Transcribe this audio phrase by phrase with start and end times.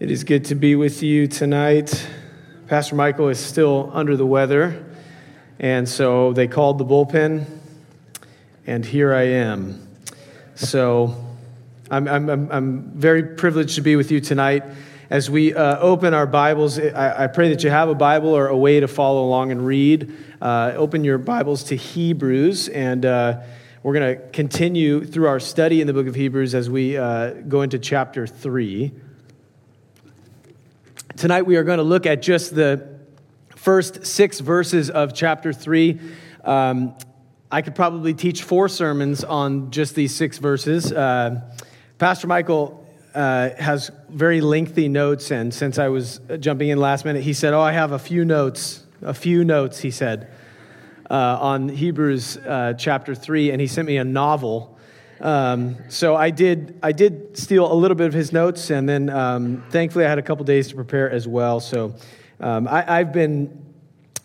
[0.00, 2.08] It is good to be with you tonight.
[2.68, 4.82] Pastor Michael is still under the weather,
[5.58, 7.44] and so they called the bullpen,
[8.66, 9.86] and here I am.
[10.54, 11.22] So
[11.90, 14.64] I'm, I'm, I'm very privileged to be with you tonight.
[15.10, 18.46] As we uh, open our Bibles, I, I, pray that you have a Bible or
[18.46, 20.16] a way to follow along and read.
[20.40, 23.42] Uh, open your Bibles to Hebrews, and uh,
[23.82, 27.32] we're going to continue through our study in the book of Hebrews as we uh,
[27.32, 28.92] go into chapter 3.
[31.16, 32.88] Tonight we are going to look at just the
[33.56, 35.98] first six verses of chapter 3.
[36.44, 36.94] Um,
[37.50, 40.92] I could probably teach four sermons on just these six verses.
[40.92, 41.40] Uh,
[41.98, 47.24] Pastor Michael uh, has very lengthy notes, and since I was jumping in last minute,
[47.24, 50.30] he said, Oh, I have a few notes, a few notes, he said,
[51.10, 54.78] uh, on Hebrews uh, chapter 3, and he sent me a novel
[55.20, 59.10] um, so I did, I did steal a little bit of his notes, and then
[59.10, 61.60] um, thankfully I had a couple days to prepare as well.
[61.60, 61.94] So
[62.40, 63.66] um, I, I've been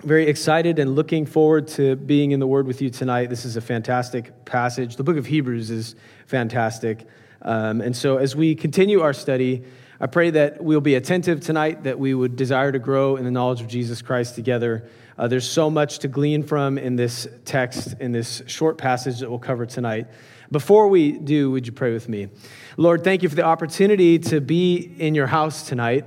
[0.04, 3.30] very excited and looking forward to being in the Word with you tonight.
[3.30, 4.96] This is a fantastic passage.
[4.96, 5.96] The book of Hebrews is
[6.28, 7.08] fantastic.
[7.42, 9.64] Um, and so as we continue our study,
[10.00, 13.32] I pray that we'll be attentive tonight, that we would desire to grow in the
[13.32, 14.88] knowledge of Jesus Christ together.
[15.18, 19.30] Uh, there's so much to glean from in this text, in this short passage that
[19.30, 20.08] we'll cover tonight.
[20.52, 22.30] Before we do, would you pray with me?
[22.78, 26.06] Lord, thank you for the opportunity to be in your house tonight.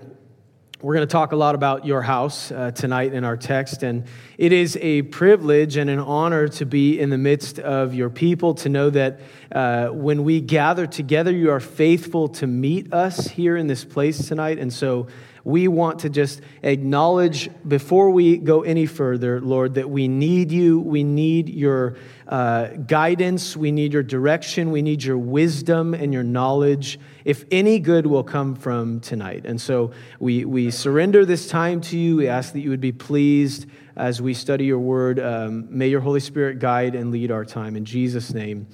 [0.81, 4.05] We're going to talk a lot about your house uh, tonight in our text, and
[4.37, 8.55] it is a privilege and an honor to be in the midst of your people,
[8.55, 9.19] to know that
[9.51, 14.29] uh, when we gather together, you are faithful to meet us here in this place
[14.29, 14.61] tonight.
[14.61, 15.09] And so
[15.49, 20.79] we want to just acknowledge before we go any further, Lord, that we need you.
[20.79, 21.97] We need your
[22.27, 23.57] uh, guidance.
[23.57, 24.71] We need your direction.
[24.71, 29.47] We need your wisdom and your knowledge, if any good will come from tonight.
[29.47, 32.17] And so we, we surrender this time to you.
[32.17, 33.65] We ask that you would be pleased
[33.97, 35.19] as we study your word.
[35.19, 37.75] Um, may your Holy Spirit guide and lead our time.
[37.75, 38.67] In Jesus' name,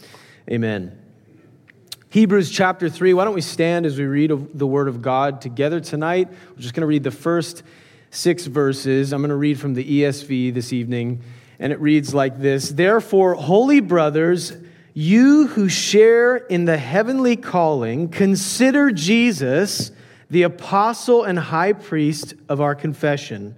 [0.50, 1.03] amen.
[2.14, 3.12] Hebrews chapter 3.
[3.12, 6.28] Why don't we stand as we read the Word of God together tonight?
[6.30, 7.64] We're just going to read the first
[8.10, 9.12] six verses.
[9.12, 11.22] I'm going to read from the ESV this evening,
[11.58, 14.52] and it reads like this Therefore, holy brothers,
[14.92, 19.90] you who share in the heavenly calling, consider Jesus,
[20.30, 23.56] the apostle and high priest of our confession,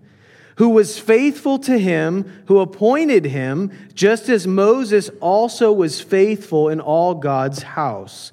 [0.55, 6.81] who was faithful to him who appointed him, just as Moses also was faithful in
[6.81, 8.33] all God's house.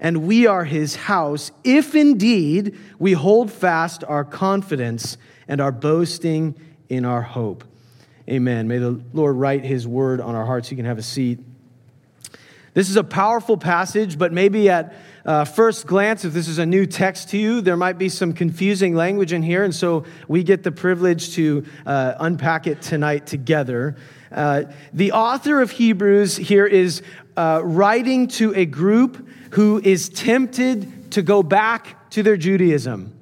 [0.00, 5.16] and we are his house, if indeed we hold fast our confidence
[5.48, 6.54] and our boasting
[6.88, 7.64] in our hope.
[8.28, 8.68] Amen.
[8.68, 10.70] May the Lord write his word on our hearts.
[10.70, 11.40] You can have a seat.
[12.74, 14.94] This is a powerful passage, but maybe at
[15.24, 18.32] uh, first glance, if this is a new text to you, there might be some
[18.32, 23.26] confusing language in here, and so we get the privilege to uh, unpack it tonight
[23.26, 23.96] together.
[24.30, 27.02] Uh, the author of Hebrews here is
[27.36, 33.17] uh, writing to a group who is tempted to go back to their Judaism.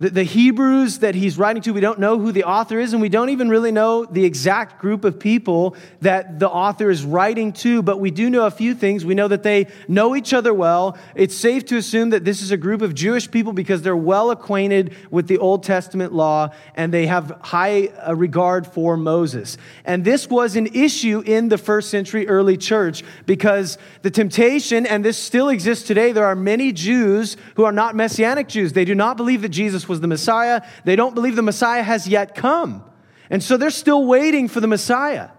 [0.00, 3.02] The, the, Hebrews that he's writing to, we don't know who the author is, and
[3.02, 7.52] we don't even really know the exact group of people that the author is writing
[7.54, 9.04] to, but we do know a few things.
[9.04, 10.96] We know that they know each other well.
[11.16, 14.30] It's safe to assume that this is a group of Jewish people because they're well
[14.30, 19.58] acquainted with the Old Testament law and they have high uh, regard for Moses.
[19.84, 25.04] And this was an issue in the first century early church because the temptation, and
[25.04, 28.74] this still exists today, there are many Jews who are not Messianic Jews.
[28.74, 30.62] They do not believe that Jesus was the Messiah.
[30.84, 32.84] They don't believe the Messiah has yet come.
[33.30, 35.30] And so they're still waiting for the Messiah.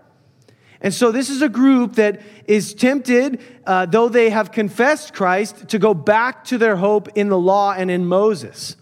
[0.82, 5.70] And so this is a group that is tempted, uh, though they have confessed Christ,
[5.70, 8.78] to go back to their hope in the law and in Moses.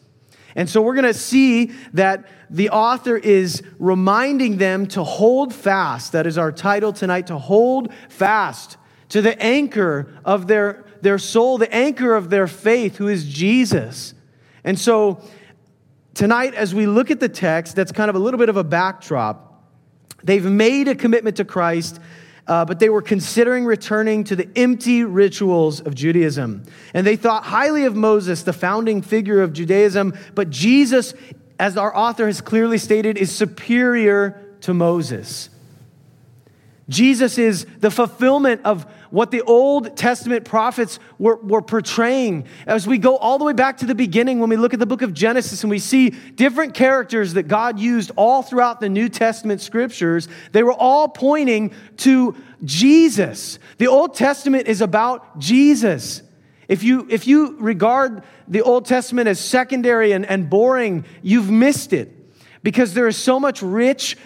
[0.55, 6.11] And so we're going to see that the author is reminding them to hold fast.
[6.11, 8.77] That is our title tonight to hold fast
[9.09, 14.13] to the anchor of their, their soul, the anchor of their faith, who is Jesus.
[14.63, 15.21] And so
[16.17, 18.63] Tonight, as we look at the text, that's kind of a little bit of a
[18.63, 19.63] backdrop.
[20.23, 21.99] They've made a commitment to Christ,
[22.47, 26.63] uh, but they were considering returning to the empty rituals of Judaism.
[26.95, 31.13] And they thought highly of Moses, the founding figure of Judaism, but Jesus,
[31.59, 35.51] as our author has clearly stated, is superior to Moses.
[36.89, 42.45] Jesus is the fulfillment of what the Old Testament prophets were, were, portraying.
[42.65, 44.85] As we go all the way back to the beginning, when we look at the
[44.85, 49.09] book of Genesis and we see different characters that God used all throughout the New
[49.09, 53.59] Testament scriptures, they were all pointing to Jesus.
[53.77, 56.21] The Old Testament is about Jesus.
[56.69, 61.91] If you, if you regard the Old Testament as secondary and, and boring, you've missed
[61.91, 62.13] it
[62.63, 64.17] because there is so much rich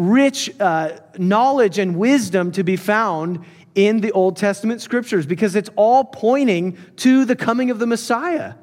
[0.00, 3.44] rich uh, knowledge and wisdom to be found
[3.74, 8.54] in the Old Testament scriptures because it's all pointing to the coming of the Messiah.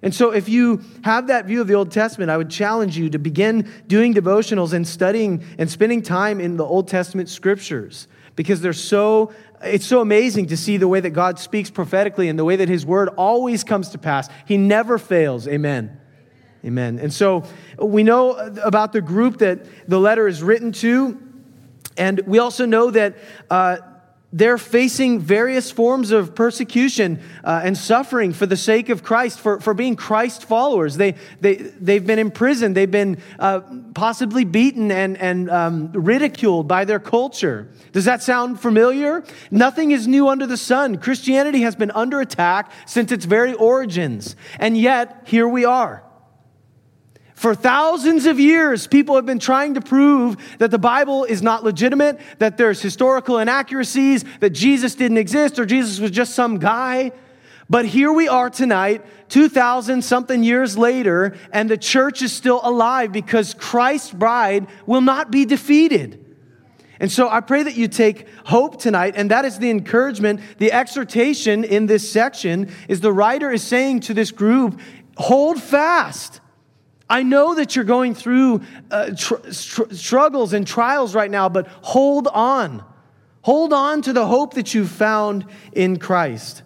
[0.00, 3.10] And so, if you have that view of the Old Testament, I would challenge you
[3.10, 8.60] to begin doing devotionals and studying and spending time in the Old Testament scriptures because
[8.60, 12.44] they're so it's so amazing to see the way that God speaks prophetically and the
[12.44, 14.28] way that his word always comes to pass.
[14.46, 15.48] He never fails.
[15.48, 15.98] Amen.
[16.64, 16.98] Amen.
[16.98, 17.44] And so
[17.78, 21.18] we know about the group that the letter is written to,
[21.96, 23.16] and we also know that
[23.48, 23.78] uh,
[24.32, 29.58] they're facing various forms of persecution uh, and suffering for the sake of Christ, for,
[29.58, 30.96] for being Christ followers.
[30.96, 33.60] They, they, they've been imprisoned, they've been uh,
[33.94, 37.68] possibly beaten and, and um, ridiculed by their culture.
[37.92, 39.24] Does that sound familiar?
[39.50, 40.98] Nothing is new under the sun.
[40.98, 46.04] Christianity has been under attack since its very origins, and yet here we are.
[47.38, 51.62] For thousands of years, people have been trying to prove that the Bible is not
[51.62, 57.12] legitimate, that there's historical inaccuracies, that Jesus didn't exist or Jesus was just some guy.
[57.70, 63.12] But here we are tonight, 2,000 something years later, and the church is still alive
[63.12, 66.24] because Christ's bride will not be defeated.
[66.98, 70.72] And so I pray that you take hope tonight, and that is the encouragement, the
[70.72, 74.80] exhortation in this section is the writer is saying to this group,
[75.16, 76.40] hold fast.
[77.10, 81.66] I know that you're going through uh, tr- tr- struggles and trials right now, but
[81.82, 82.84] hold on.
[83.42, 86.62] Hold on to the hope that you've found in Christ.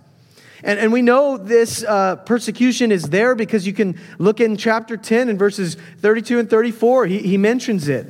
[0.65, 4.97] And, and we know this uh, persecution is there because you can look in chapter
[4.97, 7.07] 10 and verses 32 and 34.
[7.07, 8.07] He, he mentions it.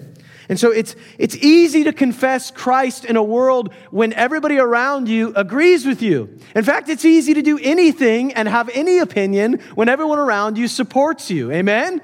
[0.48, 5.32] And so it's, it's easy to confess Christ in a world when everybody around you
[5.34, 6.38] agrees with you.
[6.54, 10.68] In fact, it's easy to do anything and have any opinion when everyone around you
[10.68, 11.50] supports you.
[11.52, 12.02] Amen?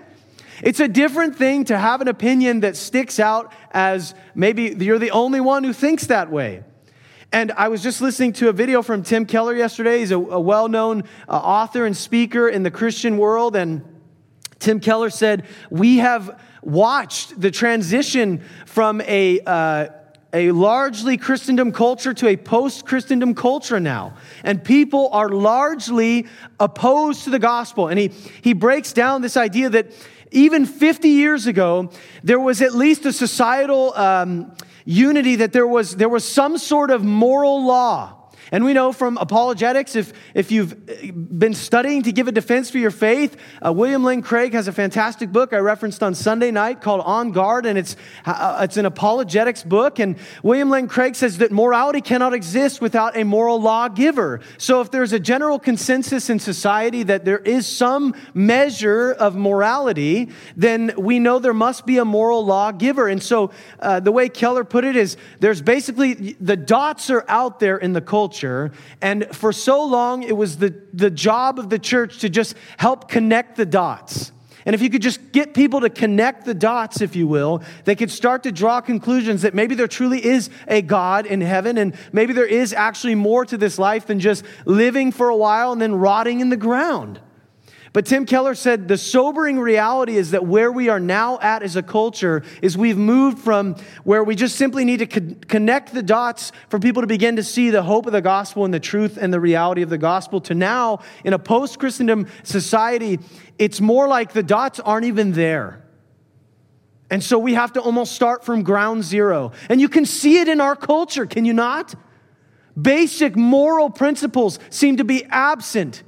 [0.63, 5.13] It's a different thing to have an opinion that sticks out as maybe you're the
[5.13, 6.65] only one who thinks that way.
[7.31, 9.99] And I was just listening to a video from Tim Keller yesterday.
[9.99, 13.55] He's a, a well known uh, author and speaker in the Christian world.
[13.55, 13.85] And
[14.59, 19.89] Tim Keller said, We have watched the transition from a uh,
[20.33, 24.15] a largely Christendom culture to a post Christendom culture now.
[24.45, 26.27] And people are largely
[26.61, 27.89] opposed to the gospel.
[27.89, 28.09] And he,
[28.43, 29.91] he breaks down this idea that
[30.31, 31.91] even 50 years ago,
[32.23, 34.55] there was at least a societal um,
[34.85, 38.18] unity that there was, there was some sort of moral law
[38.51, 40.75] and we know from apologetics, if, if you've
[41.39, 44.73] been studying to give a defense for your faith, uh, William Lane Craig has a
[44.73, 48.87] fantastic book I referenced on Sunday night called On Guard, and it's, uh, it's an
[48.87, 49.99] apologetics book.
[49.99, 54.41] And William Lane Craig says that morality cannot exist without a moral lawgiver.
[54.57, 60.31] So if there's a general consensus in society that there is some measure of morality,
[60.57, 63.09] then we know there must be a moral lawgiver.
[63.09, 67.61] And so uh, the way Keller put it is there's basically the dots are out
[67.61, 68.71] there in the culture culture.
[69.01, 73.09] And for so long, it was the, the job of the church to just help
[73.09, 74.33] connect the dots.
[74.65, 77.97] And if you could just get people to connect the dots, if you will, they
[77.97, 81.95] could start to draw conclusions that maybe there truly is a God in heaven, and
[82.13, 85.81] maybe there is actually more to this life than just living for a while and
[85.81, 87.19] then rotting in the ground.
[87.93, 91.77] But Tim Keller said the sobering reality is that where we are now at as
[91.77, 96.03] a culture is we've moved from where we just simply need to co- connect the
[96.03, 99.17] dots for people to begin to see the hope of the gospel and the truth
[99.17, 103.19] and the reality of the gospel to now in a post Christendom society,
[103.59, 105.83] it's more like the dots aren't even there.
[107.11, 109.53] And so we have to almost start from ground zero.
[109.71, 111.95] And you can see it in our culture, can you not?
[112.81, 116.03] Basic moral principles seem to be absent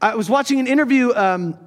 [0.00, 1.58] I was watching an interview um,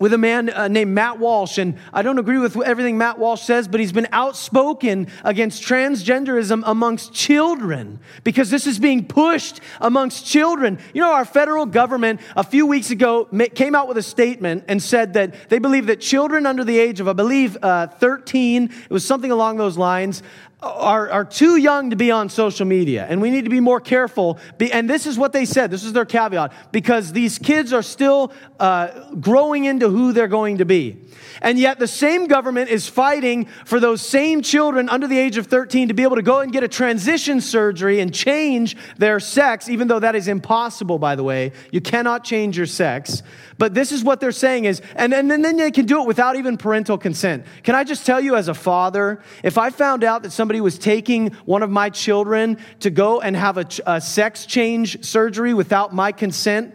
[0.00, 3.42] with a man uh, named Matt Walsh, and I don't agree with everything Matt Walsh
[3.42, 10.26] says, but he's been outspoken against transgenderism amongst children because this is being pushed amongst
[10.26, 10.80] children.
[10.94, 14.82] You know, our federal government a few weeks ago came out with a statement and
[14.82, 18.90] said that they believe that children under the age of, I believe, uh, 13, it
[18.90, 20.24] was something along those lines,
[20.62, 23.80] are, are too young to be on social media, and we need to be more
[23.80, 24.38] careful.
[24.72, 28.32] And this is what they said this is their caveat because these kids are still
[28.58, 30.98] uh, growing into who they're going to be.
[31.42, 35.46] And yet, the same government is fighting for those same children under the age of
[35.46, 39.68] 13 to be able to go and get a transition surgery and change their sex,
[39.68, 41.52] even though that is impossible, by the way.
[41.70, 43.22] You cannot change your sex.
[43.60, 46.34] But this is what they're saying is, and, and, then they can do it without
[46.36, 47.44] even parental consent.
[47.62, 50.78] Can I just tell you, as a father, if I found out that somebody was
[50.78, 55.94] taking one of my children to go and have a, a sex change surgery without
[55.94, 56.74] my consent,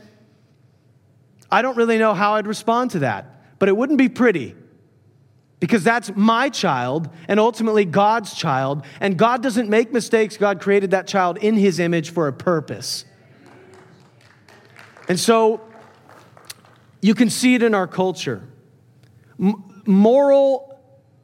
[1.49, 3.57] I don't really know how I'd respond to that.
[3.57, 4.53] But it wouldn't be pretty
[5.59, 8.85] because that's my child and ultimately God's child.
[8.99, 10.37] And God doesn't make mistakes.
[10.37, 13.05] God created that child in his image for a purpose.
[15.09, 15.61] And so
[17.05, 18.41] you can see it in our culture.
[19.39, 20.75] M- moral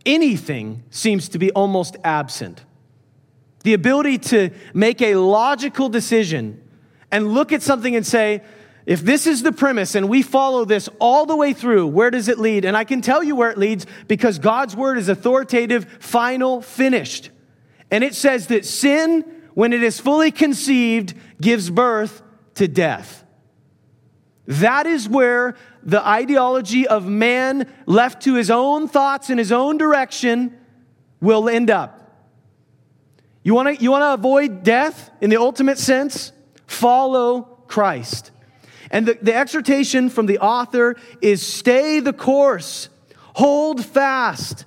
[0.06, 2.64] anything seems to be almost absent.
[3.64, 6.62] The ability to make a logical decision
[7.12, 8.44] and look at something and say,
[8.86, 12.28] if this is the premise and we follow this all the way through, where does
[12.28, 12.64] it lead?
[12.64, 17.32] And I can tell you where it leads because God's word is authoritative, final, finished.
[17.90, 19.24] And it says that sin,
[19.56, 22.22] when it is fully conceived, gives birth
[22.54, 23.21] to death.
[24.48, 29.78] That is where the ideology of man left to his own thoughts in his own
[29.78, 30.58] direction
[31.20, 31.98] will end up.
[33.44, 36.32] You want to you want to avoid death in the ultimate sense?
[36.68, 38.32] Follow Christ.
[38.92, 42.90] And the, the exhortation from the author is stay the course,
[43.34, 44.66] hold fast.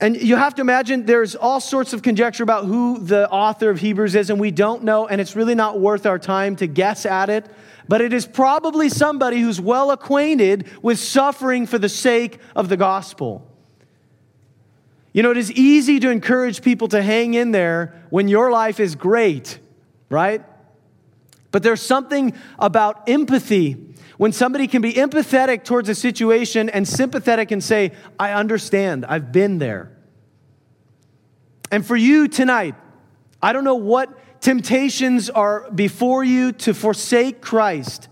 [0.00, 3.78] And you have to imagine there's all sorts of conjecture about who the author of
[3.78, 7.06] Hebrews is, and we don't know, and it's really not worth our time to guess
[7.06, 7.46] at it
[7.88, 12.76] but it is probably somebody who's well acquainted with suffering for the sake of the
[12.76, 13.50] gospel.
[15.12, 18.80] You know, it is easy to encourage people to hang in there when your life
[18.80, 19.58] is great,
[20.08, 20.42] right?
[21.50, 27.50] But there's something about empathy when somebody can be empathetic towards a situation and sympathetic
[27.50, 29.96] and say, I understand, I've been there.
[31.70, 32.74] And for you tonight,
[33.42, 38.08] I don't know what Temptations are before you to forsake Christ.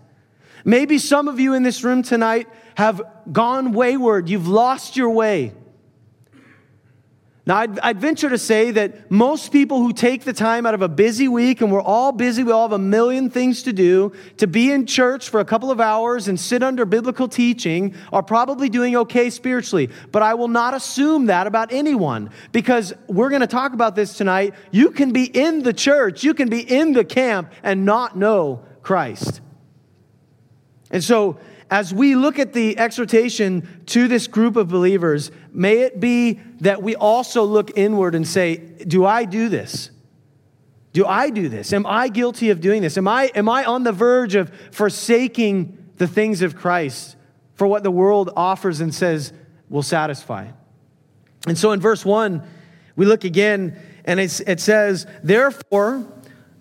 [0.65, 5.53] Maybe some of you in this room tonight have gone wayward, you've lost your way.
[7.45, 10.83] Now, I'd, I'd, venture to say that most people who take the time out of
[10.83, 14.13] a busy week, and we're all busy, we all have a million things to do,
[14.37, 18.23] to be in church for a couple of hours and sit under biblical teaching are
[18.23, 19.91] probably doing okay spiritually.
[20.13, 24.17] But I will not assume that about anyone because we're going to talk about this
[24.17, 24.55] tonight.
[24.71, 28.65] You can be in the church, you can be in the camp and not know
[28.83, 29.41] Christ.
[30.93, 31.41] And so,
[31.73, 36.83] as we look at the exhortation to this group of believers, may it be that
[36.83, 39.91] we also look inward and say, Do I do this?
[40.93, 41.73] Do I do this?
[41.73, 42.99] Am I guilty of doing this?
[42.99, 47.17] Am I, am I on the verge of forsaking the things of Christ
[47.55, 49.33] for what the world offers and says
[49.71, 50.49] will satisfy?
[51.47, 52.47] And so in verse 1,
[52.97, 56.07] we look again and it says, Therefore,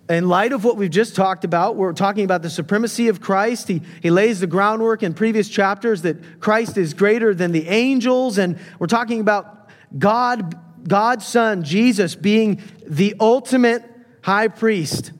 [0.09, 3.67] in light of what we've just talked about, we're talking about the supremacy of Christ.
[3.67, 8.37] He, he lays the groundwork in previous chapters that Christ is greater than the angels.
[8.37, 13.83] And we're talking about God, God's Son, Jesus, being the ultimate
[14.21, 15.11] high priest,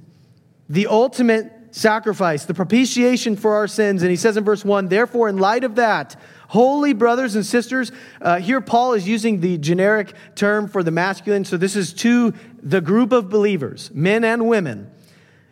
[0.70, 4.02] the ultimate sacrifice, the propitiation for our sins.
[4.02, 6.20] And he says in verse 1 Therefore, in light of that,
[6.52, 11.46] Holy brothers and sisters, uh, here Paul is using the generic term for the masculine.
[11.46, 14.92] So this is to the group of believers, men and women.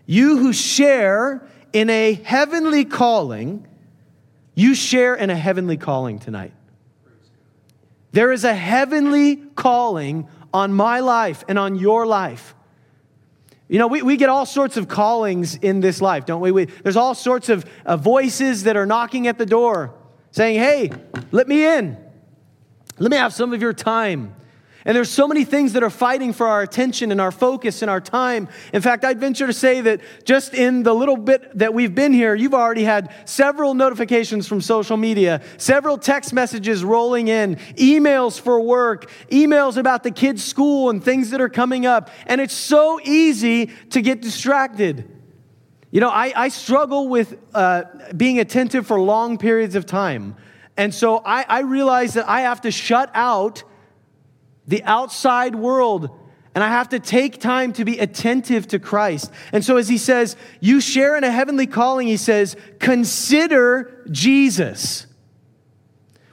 [0.05, 3.65] You who share in a heavenly calling,
[4.55, 6.51] you share in a heavenly calling tonight.
[8.11, 12.53] There is a heavenly calling on my life and on your life.
[13.69, 16.51] You know, we, we get all sorts of callings in this life, don't we?
[16.51, 19.93] we there's all sorts of uh, voices that are knocking at the door
[20.31, 20.91] saying, Hey,
[21.31, 21.97] let me in.
[22.97, 24.35] Let me have some of your time.
[24.85, 27.91] And there's so many things that are fighting for our attention and our focus and
[27.91, 28.47] our time.
[28.73, 32.13] In fact, I'd venture to say that just in the little bit that we've been
[32.13, 38.39] here, you've already had several notifications from social media, several text messages rolling in, emails
[38.39, 42.09] for work, emails about the kids' school and things that are coming up.
[42.25, 45.18] And it's so easy to get distracted.
[45.91, 47.83] You know, I, I struggle with uh,
[48.15, 50.35] being attentive for long periods of time.
[50.77, 53.63] And so I, I realize that I have to shut out
[54.67, 56.09] the outside world
[56.55, 59.31] and I have to take time to be attentive to Christ.
[59.51, 65.05] And so, as he says, you share in a heavenly calling, he says, consider Jesus.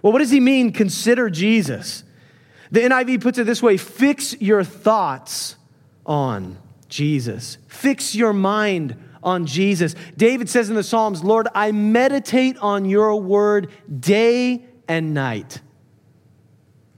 [0.02, 2.02] Well, what does he mean, consider Jesus?
[2.70, 5.56] The NIV puts it this way fix your thoughts
[6.04, 6.58] on
[6.88, 8.96] Jesus, fix your mind
[9.26, 9.94] on Jesus.
[10.16, 15.60] David says in the Psalms, Lord, I meditate on your word day and night.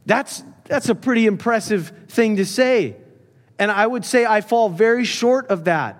[0.06, 2.96] That's, that's a pretty impressive thing to say.
[3.58, 5.96] And I would say I fall very short of that.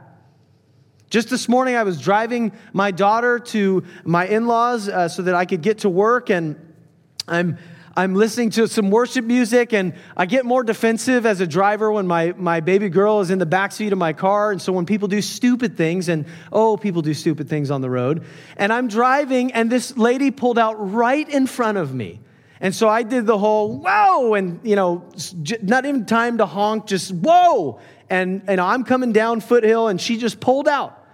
[1.11, 5.35] Just this morning, I was driving my daughter to my in laws uh, so that
[5.35, 6.55] I could get to work, and
[7.27, 7.57] I'm
[7.99, 12.07] I'm listening to some worship music, and I get more defensive as a driver when
[12.07, 14.53] my, my baby girl is in the backseat of my car.
[14.53, 17.91] And so when people do stupid things, and oh, people do stupid things on the
[17.91, 18.23] road,
[18.57, 22.21] and I'm driving, and this lady pulled out right in front of me.
[22.61, 25.05] And so I did the whole whoa, and you know,
[25.61, 27.81] not even time to honk, just whoa.
[28.09, 31.05] And, and I'm coming down foothill, and she just pulled out.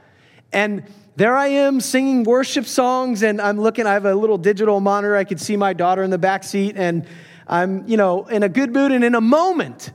[0.53, 0.85] And
[1.17, 3.87] there I am singing worship songs, and I'm looking.
[3.87, 5.17] I have a little digital monitor.
[5.17, 7.07] I could see my daughter in the back seat, and
[7.47, 8.91] I'm, you know, in a good mood.
[8.91, 9.93] And in a moment,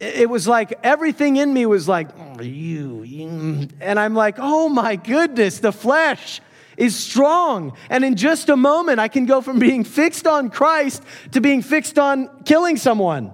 [0.00, 3.68] it was like everything in me was like, oh, you, you.
[3.80, 6.40] And I'm like, oh my goodness, the flesh
[6.78, 7.76] is strong.
[7.90, 11.60] And in just a moment, I can go from being fixed on Christ to being
[11.60, 13.32] fixed on killing someone.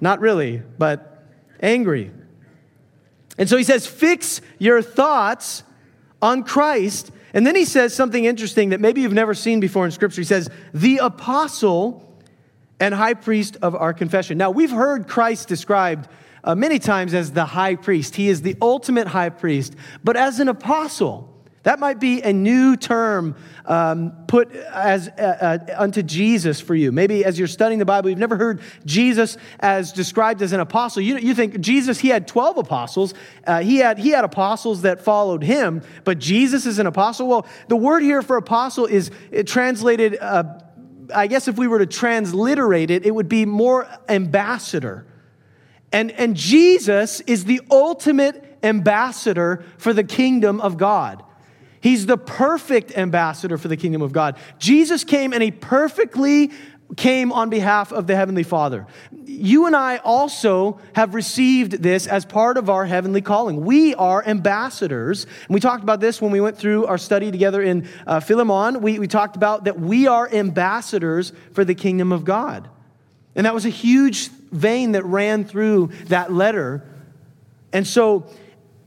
[0.00, 1.26] Not really, but
[1.60, 2.10] angry.
[3.36, 5.64] And so he says, fix your thoughts
[6.22, 7.10] on Christ.
[7.34, 10.20] And then he says something interesting that maybe you've never seen before in Scripture.
[10.20, 12.08] He says, the apostle
[12.78, 14.38] and high priest of our confession.
[14.38, 16.08] Now, we've heard Christ described
[16.44, 18.16] uh, many times as the high priest.
[18.16, 19.74] He is the ultimate high priest.
[20.02, 21.31] But as an apostle,
[21.62, 26.90] that might be a new term um, put as uh, uh, unto Jesus for you.
[26.90, 31.02] Maybe as you're studying the Bible, you've never heard Jesus as described as an apostle.
[31.02, 33.14] You, you think Jesus, he had 12 apostles.
[33.46, 37.28] Uh, he, had, he had apostles that followed him, but Jesus is an apostle.
[37.28, 39.12] Well, the word here for apostle is
[39.46, 40.44] translated, uh,
[41.14, 45.06] I guess if we were to transliterate it, it would be more ambassador.
[45.92, 51.22] And, and Jesus is the ultimate ambassador for the kingdom of God.
[51.82, 54.36] He's the perfect ambassador for the kingdom of God.
[54.58, 56.52] Jesus came and he perfectly
[56.96, 58.86] came on behalf of the Heavenly Father.
[59.24, 63.64] You and I also have received this as part of our heavenly calling.
[63.64, 65.24] We are ambassadors.
[65.24, 68.80] And we talked about this when we went through our study together in uh, Philemon.
[68.82, 72.68] We, we talked about that we are ambassadors for the kingdom of God.
[73.34, 76.86] And that was a huge vein that ran through that letter.
[77.72, 78.26] And so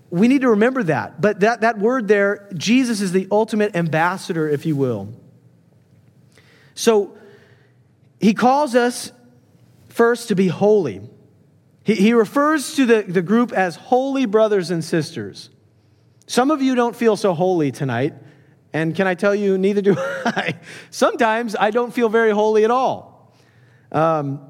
[0.10, 1.20] we need to remember that.
[1.20, 5.14] But that, that word there, Jesus is the ultimate ambassador, if you will.
[6.76, 7.18] So
[8.20, 9.12] he calls us
[9.90, 11.02] first to be holy.
[11.84, 15.50] He, he refers to the, the group as holy brothers and sisters.
[16.28, 18.14] Some of you don't feel so holy tonight.
[18.74, 20.56] And can I tell you, neither do I.
[20.90, 23.34] Sometimes I don't feel very holy at all.
[23.92, 24.42] Um,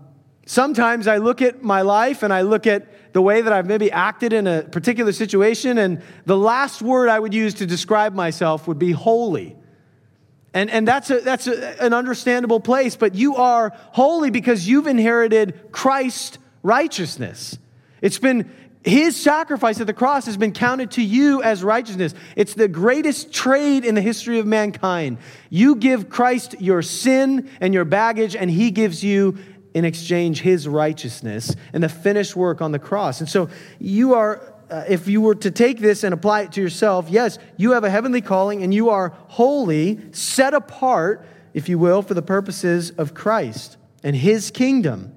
[0.45, 3.89] sometimes I look at my life and I look at the way that I've maybe
[3.93, 8.67] acted in a particular situation, and the last word I would use to describe myself
[8.67, 9.55] would be holy.
[10.53, 14.87] And, and that's, a, that's a, an understandable place, but you are holy because you've
[14.87, 17.57] inherited Christ's righteousness.
[18.01, 18.51] It's been
[18.83, 22.13] his sacrifice at the cross has been counted to you as righteousness.
[22.35, 25.19] It's the greatest trade in the history of mankind.
[25.49, 29.37] You give Christ your sin and your baggage, and he gives you
[29.75, 33.19] in exchange his righteousness and the finished work on the cross.
[33.19, 36.61] And so you are, uh, if you were to take this and apply it to
[36.61, 41.77] yourself, yes, you have a heavenly calling and you are holy, set apart, if you
[41.77, 45.13] will, for the purposes of Christ and his kingdom.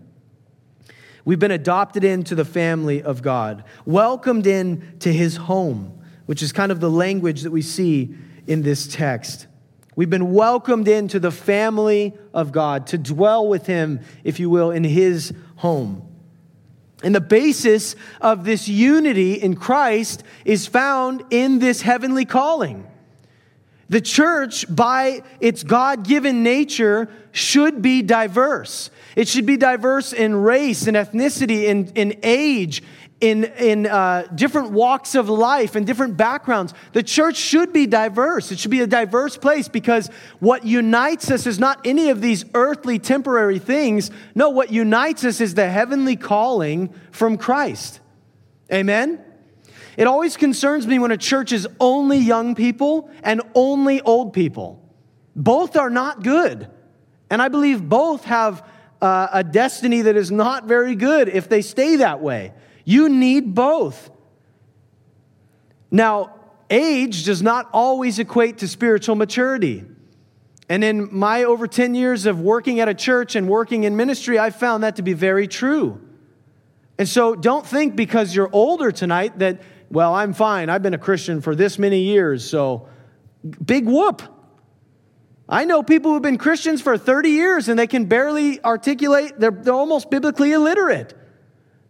[1.24, 6.50] We've been adopted into the family of God, welcomed in to his home, which is
[6.50, 8.12] kind of the language that we see
[8.48, 9.46] in this text.
[9.98, 14.70] We've been welcomed into the family of God to dwell with Him, if you will,
[14.70, 16.06] in His home.
[17.02, 22.86] And the basis of this unity in Christ is found in this heavenly calling.
[23.88, 28.90] The church, by its God given nature, should be diverse.
[29.16, 32.84] It should be diverse in race, in ethnicity, in, in age,
[33.20, 36.72] in, in uh, different walks of life and different backgrounds.
[36.92, 38.52] The church should be diverse.
[38.52, 42.44] It should be a diverse place because what unites us is not any of these
[42.54, 44.10] earthly temporary things.
[44.34, 48.00] No, what unites us is the heavenly calling from Christ.
[48.72, 49.24] Amen?
[49.96, 54.80] It always concerns me when a church is only young people and only old people.
[55.34, 56.68] Both are not good.
[57.30, 58.64] And I believe both have
[59.02, 62.52] uh, a destiny that is not very good if they stay that way.
[62.88, 64.10] You need both.
[65.90, 66.36] Now,
[66.70, 69.84] age does not always equate to spiritual maturity.
[70.70, 74.38] And in my over 10 years of working at a church and working in ministry,
[74.38, 76.00] I found that to be very true.
[76.96, 80.70] And so don't think because you're older tonight that, well, I'm fine.
[80.70, 82.88] I've been a Christian for this many years, so
[83.62, 84.22] big whoop.
[85.46, 89.50] I know people who've been Christians for 30 years and they can barely articulate, they're,
[89.50, 91.12] they're almost biblically illiterate.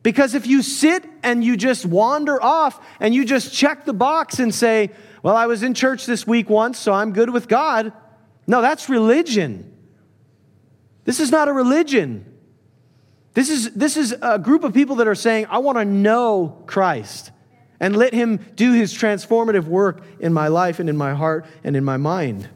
[0.02, 4.38] Because if you sit and you just wander off and you just check the box
[4.38, 4.90] and say,
[5.22, 7.92] well, I was in church this week once, so I'm good with God.
[8.46, 9.74] No, that's religion.
[11.04, 12.24] This is not a religion.
[13.34, 16.62] This is, this is a group of people that are saying, I want to know
[16.66, 17.30] Christ
[17.80, 21.76] and let him do his transformative work in my life and in my heart and
[21.76, 22.48] in my mind.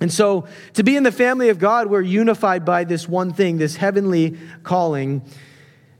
[0.00, 3.58] And so, to be in the family of God, we're unified by this one thing,
[3.58, 5.22] this heavenly calling,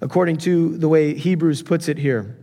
[0.05, 2.37] according to the way Hebrews puts it here.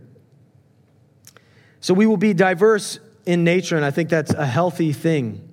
[1.80, 5.48] So, we will be diverse in nature, and I think that's a healthy thing.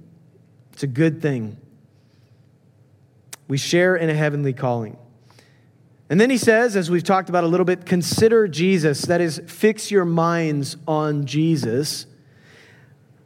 [0.74, 1.58] It's a good thing.
[3.48, 4.98] We share in a heavenly calling.
[6.10, 9.04] And then he says, as we've talked about a little bit, consider Jesus.
[9.04, 12.08] That is, fix your minds on Jesus.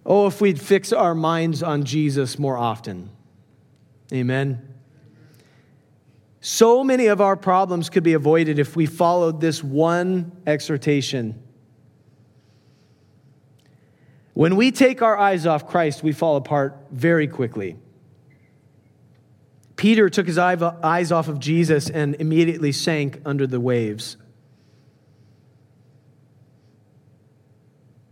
[0.05, 3.09] Oh, if we'd fix our minds on Jesus more often.
[4.11, 4.72] Amen.
[6.45, 11.41] So many of our problems could be avoided if we followed this one exhortation.
[14.33, 17.77] When we take our eyes off Christ, we fall apart very quickly.
[19.77, 24.17] Peter took his eyes off of Jesus and immediately sank under the waves.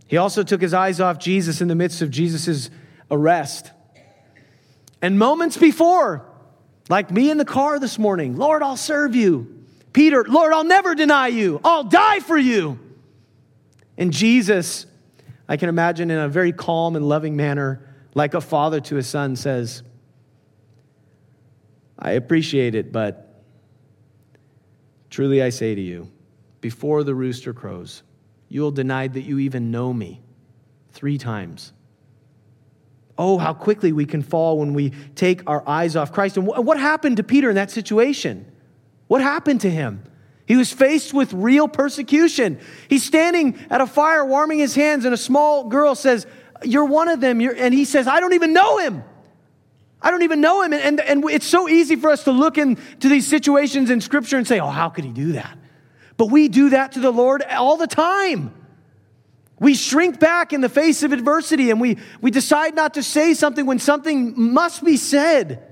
[0.06, 2.70] He also took his eyes off Jesus in the midst of Jesus'
[3.10, 3.72] arrest.
[5.02, 6.31] And moments before,
[6.88, 9.64] like me in the car this morning, Lord, I'll serve you.
[9.92, 11.60] Peter, Lord, I'll never deny you.
[11.64, 12.78] I'll die for you.
[13.98, 14.86] And Jesus,
[15.48, 19.06] I can imagine in a very calm and loving manner, like a father to his
[19.06, 19.82] son, says,
[21.98, 23.44] I appreciate it, but
[25.10, 26.10] truly I say to you,
[26.60, 28.02] before the rooster crows,
[28.48, 30.20] you will deny that you even know me
[30.90, 31.72] three times.
[33.18, 36.36] Oh, how quickly we can fall when we take our eyes off Christ.
[36.36, 38.50] And what happened to Peter in that situation?
[39.06, 40.02] What happened to him?
[40.46, 42.58] He was faced with real persecution.
[42.88, 46.26] He's standing at a fire warming his hands, and a small girl says,
[46.62, 47.40] You're one of them.
[47.40, 49.04] You're, and he says, I don't even know him.
[50.02, 50.72] I don't even know him.
[50.72, 54.36] And, and, and it's so easy for us to look into these situations in Scripture
[54.36, 55.56] and say, oh, how could he do that?
[56.16, 58.52] But we do that to the Lord all the time.
[59.62, 63.32] We shrink back in the face of adversity and we, we decide not to say
[63.32, 65.62] something when something must be said.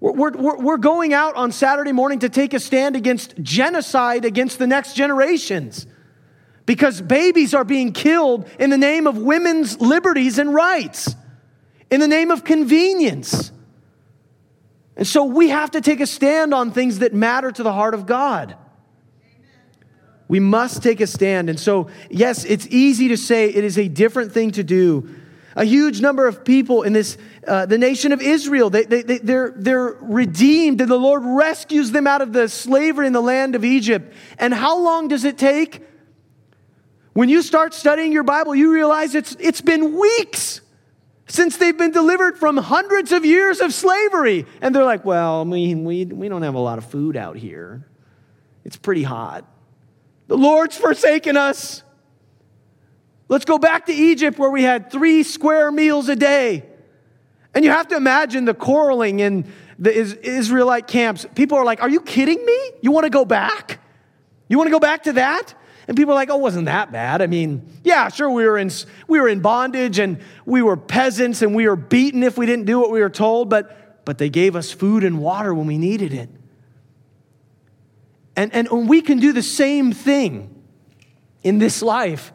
[0.00, 4.58] We're, we're, we're going out on Saturday morning to take a stand against genocide against
[4.58, 5.86] the next generations
[6.66, 11.14] because babies are being killed in the name of women's liberties and rights
[11.92, 13.52] in the name of convenience.
[14.96, 17.94] And so we have to take a stand on things that matter to the heart
[17.94, 18.56] of God.
[20.32, 21.50] We must take a stand.
[21.50, 25.14] And so, yes, it's easy to say it is a different thing to do.
[25.56, 29.18] A huge number of people in this, uh, the nation of Israel, they, they, they,
[29.18, 33.54] they're, they're redeemed and the Lord rescues them out of the slavery in the land
[33.54, 34.14] of Egypt.
[34.38, 35.86] And how long does it take?
[37.12, 40.62] When you start studying your Bible, you realize it's, it's been weeks
[41.26, 44.46] since they've been delivered from hundreds of years of slavery.
[44.62, 47.86] And they're like, well, we, we, we don't have a lot of food out here.
[48.64, 49.46] It's pretty hot.
[50.32, 51.82] The Lord's forsaken us.
[53.28, 56.64] Let's go back to Egypt where we had three square meals a day.
[57.54, 61.26] And you have to imagine the quarreling in the Israelite camps.
[61.34, 62.58] People are like, Are you kidding me?
[62.80, 63.78] You want to go back?
[64.48, 65.52] You want to go back to that?
[65.86, 67.20] And people are like, oh, wasn't that bad?
[67.20, 68.70] I mean, yeah, sure, we were in,
[69.08, 72.64] we were in bondage and we were peasants and we were beaten if we didn't
[72.64, 75.76] do what we were told, but, but they gave us food and water when we
[75.76, 76.30] needed it.
[78.36, 80.62] And, and we can do the same thing
[81.42, 82.32] in this life.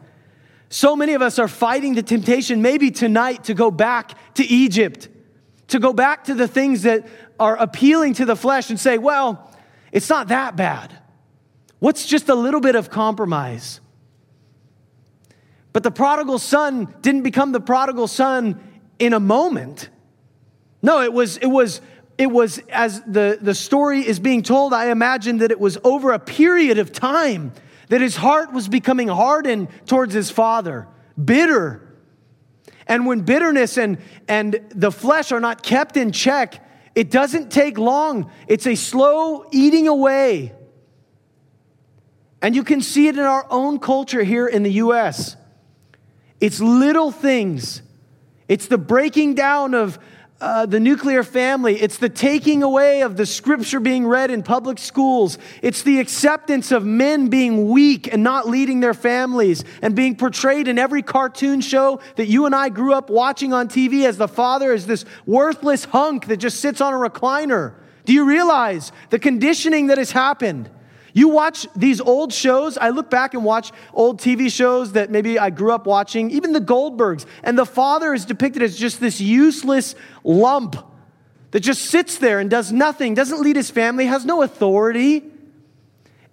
[0.68, 5.08] So many of us are fighting the temptation, maybe tonight, to go back to Egypt,
[5.68, 7.06] to go back to the things that
[7.40, 9.50] are appealing to the flesh and say, well,
[9.92, 10.92] it's not that bad.
[11.78, 13.80] What's just a little bit of compromise?
[15.72, 18.60] But the prodigal son didn't become the prodigal son
[18.98, 19.88] in a moment.
[20.82, 21.80] No, it was, it was,
[22.18, 26.12] it was as the, the story is being told, I imagine that it was over
[26.12, 27.52] a period of time
[27.88, 30.86] that his heart was becoming hardened towards his father,
[31.22, 31.80] bitter.
[32.86, 37.78] And when bitterness and, and the flesh are not kept in check, it doesn't take
[37.78, 38.30] long.
[38.46, 40.52] It's a slow eating away
[42.40, 45.36] and you can see it in our own culture here in the US.
[46.40, 47.82] It's little things.
[48.46, 49.98] It's the breaking down of,
[50.40, 51.80] uh, the nuclear family.
[51.80, 55.36] It's the taking away of the scripture being read in public schools.
[55.62, 60.68] It's the acceptance of men being weak and not leading their families and being portrayed
[60.68, 64.28] in every cartoon show that you and I grew up watching on TV as the
[64.28, 67.74] father is this worthless hunk that just sits on a recliner.
[68.04, 70.70] Do you realize the conditioning that has happened?
[71.14, 75.38] You watch these old shows, I look back and watch old TV shows that maybe
[75.38, 79.20] I grew up watching, even the Goldbergs, and the father is depicted as just this
[79.20, 80.76] useless lump
[81.50, 85.24] that just sits there and does nothing, doesn't lead his family, has no authority.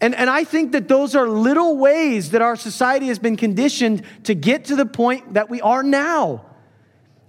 [0.01, 4.03] And, and I think that those are little ways that our society has been conditioned
[4.23, 6.45] to get to the point that we are now.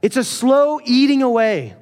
[0.02, 1.76] It's a slow eating away.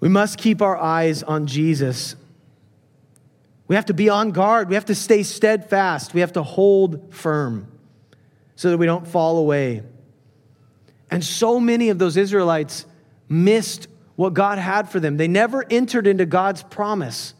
[0.00, 2.16] We must keep our eyes on Jesus
[3.68, 4.68] we have to be on guard.
[4.68, 6.14] We have to stay steadfast.
[6.14, 7.70] We have to hold firm
[8.56, 9.82] so that we don't fall away.
[11.10, 12.86] And so many of those Israelites
[13.28, 15.16] missed what God had for them.
[15.16, 17.34] They never entered into God's promise,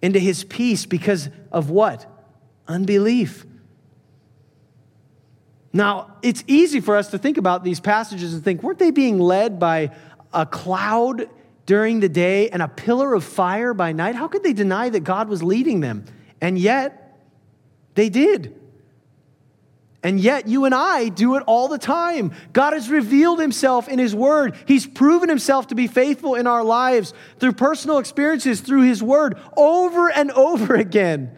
[0.00, 2.06] into his peace, because of what?
[2.66, 3.44] Unbelief.
[5.72, 9.18] Now, it's easy for us to think about these passages and think, weren't they being
[9.18, 9.90] led by
[10.32, 11.28] a cloud
[11.66, 15.00] during the day and a pillar of fire by night, how could they deny that
[15.00, 16.04] God was leading them?
[16.40, 17.18] And yet,
[17.94, 18.58] they did.
[20.04, 22.32] And yet, you and I do it all the time.
[22.52, 24.56] God has revealed himself in his word.
[24.66, 29.38] He's proven himself to be faithful in our lives through personal experiences, through his word,
[29.56, 31.36] over and over again.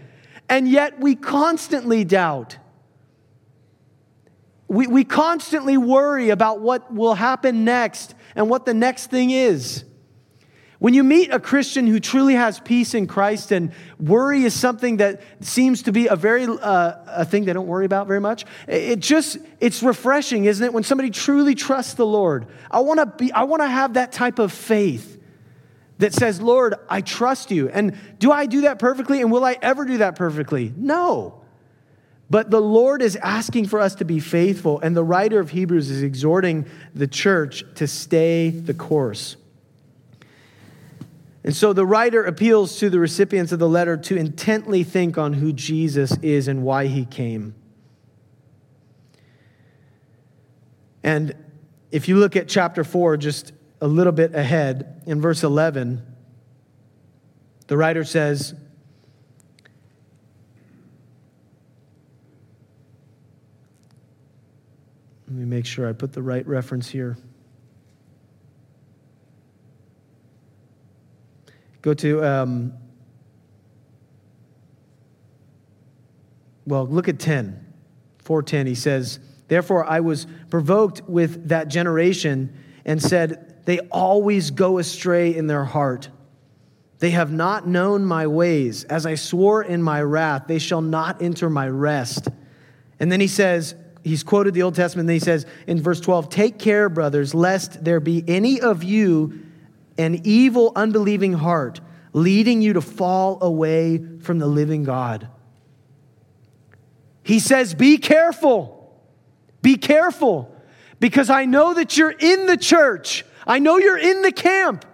[0.49, 2.57] And yet, we constantly doubt.
[4.67, 9.85] We, we constantly worry about what will happen next and what the next thing is.
[10.85, 14.99] When you meet a Christian who truly has peace in Christ and worry is something
[14.99, 18.45] that seems to be a very uh, a thing they don't worry about very much,
[18.69, 20.75] it just it's refreshing, isn't it?
[20.75, 22.49] When somebody truly trusts the Lord.
[22.71, 25.19] I want to be I want to have that type of faith
[26.01, 29.57] that says, "Lord, I trust you." And do I do that perfectly and will I
[29.63, 30.71] ever do that perfectly?
[30.77, 31.41] No.
[32.29, 35.89] But the Lord is asking for us to be faithful, and the writer of Hebrews
[35.89, 39.37] is exhorting the church to stay the course.
[41.45, 45.35] And so the writer appeals to the recipients of the letter to intently think on
[45.35, 47.55] who Jesus is and why he came.
[51.03, 51.37] And
[51.91, 53.53] if you look at chapter 4, just
[53.83, 56.03] a little bit ahead, in verse 11,
[57.67, 58.55] the writer says,
[65.27, 67.19] Let me make sure I put the right reference here.
[71.85, 72.73] Go to, um,
[76.65, 77.63] well, look at 10.
[78.21, 84.79] 410, he says, Therefore I was provoked with that generation and said, They always go
[84.79, 86.09] astray in their heart.
[87.01, 88.85] They have not known my ways.
[88.85, 92.29] As I swore in my wrath, they shall not enter my rest.
[92.99, 96.01] And then he says, he's quoted the Old Testament, and then he says in verse
[96.01, 99.44] 12, Take care, brothers, lest there be any of you
[99.99, 101.81] an evil, unbelieving heart,
[102.13, 105.29] leading you to fall away from the living God.
[107.23, 108.73] He says, Be careful.
[109.63, 110.55] Be careful
[111.01, 113.25] because I know that you're in the church.
[113.47, 114.85] I know you're in the camp,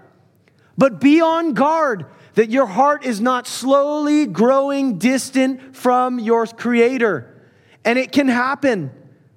[0.78, 7.26] but be on guard that your heart is not slowly growing distant from your Creator.
[7.84, 8.92] And it can happen,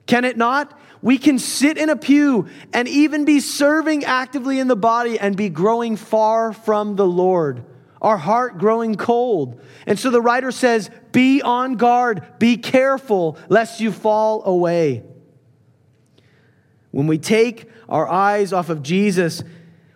[0.05, 0.77] can it not?
[1.01, 5.35] We can sit in a pew and even be serving actively in the body and
[5.35, 7.65] be growing far from the Lord,
[8.01, 9.59] our heart growing cold.
[9.85, 15.03] And so the writer says, Be on guard, be careful lest you fall away.
[16.91, 19.43] When we take our eyes off of Jesus,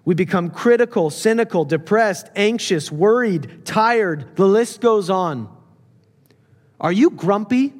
[0.04, 4.36] we become critical, cynical, depressed, anxious, worried, tired.
[4.36, 5.54] The list goes on.
[6.80, 7.74] Are you grumpy?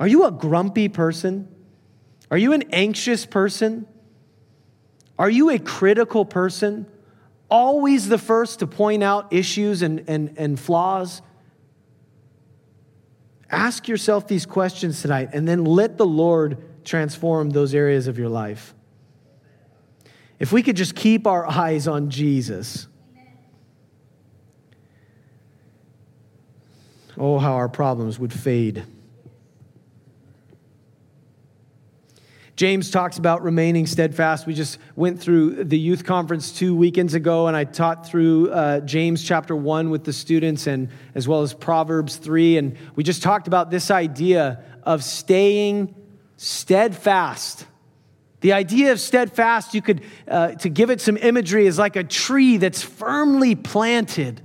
[0.00, 1.48] Are you a grumpy person?
[2.30, 3.86] Are you an anxious person?
[5.18, 6.86] Are you a critical person?
[7.50, 11.22] Always the first to point out issues and, and, and flaws?
[13.50, 18.28] Ask yourself these questions tonight and then let the Lord transform those areas of your
[18.28, 18.74] life.
[20.38, 22.86] If we could just keep our eyes on Jesus.
[27.16, 28.84] Oh, how our problems would fade.
[32.58, 34.44] James talks about remaining steadfast.
[34.44, 38.80] We just went through the youth conference two weekends ago, and I taught through uh,
[38.80, 42.56] James chapter 1 with the students, and as well as Proverbs 3.
[42.56, 45.94] And we just talked about this idea of staying
[46.36, 47.64] steadfast
[48.40, 52.02] The idea of steadfast, you could, uh, to give it some imagery, is like a
[52.02, 54.42] tree that's firmly planted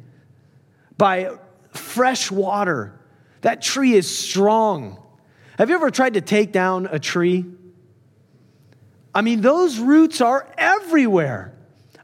[0.99, 1.31] by
[1.71, 2.93] fresh water.
[3.41, 5.01] That tree is strong.
[5.57, 7.45] Have you ever tried to take down a tree?
[9.15, 11.53] I mean, those roots are everywhere.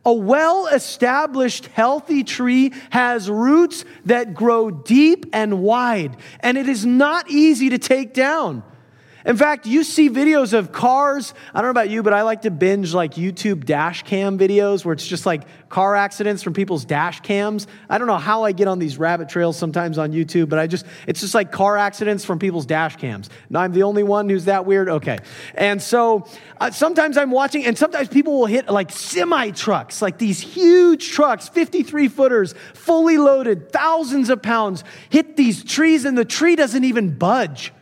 [0.05, 6.85] A well established, healthy tree has roots that grow deep and wide, and it is
[6.85, 8.63] not easy to take down.
[9.25, 11.33] In fact, you see videos of cars.
[11.53, 14.85] I don't know about you, but I like to binge like YouTube dash cam videos
[14.85, 17.67] where it's just like car accidents from people's dash cams.
[17.89, 20.67] I don't know how I get on these rabbit trails sometimes on YouTube, but I
[20.67, 23.29] just, it's just like car accidents from people's dash cams.
[23.49, 24.87] And I'm the only one who's that weird?
[24.87, 25.19] Okay.
[25.53, 26.25] And so
[26.61, 31.11] uh, sometimes I'm watching, and sometimes people will hit like semi trucks, like these huge
[31.11, 36.85] trucks, 53 footers, fully loaded, thousands of pounds, hit these trees, and the tree doesn't
[36.85, 37.73] even budge.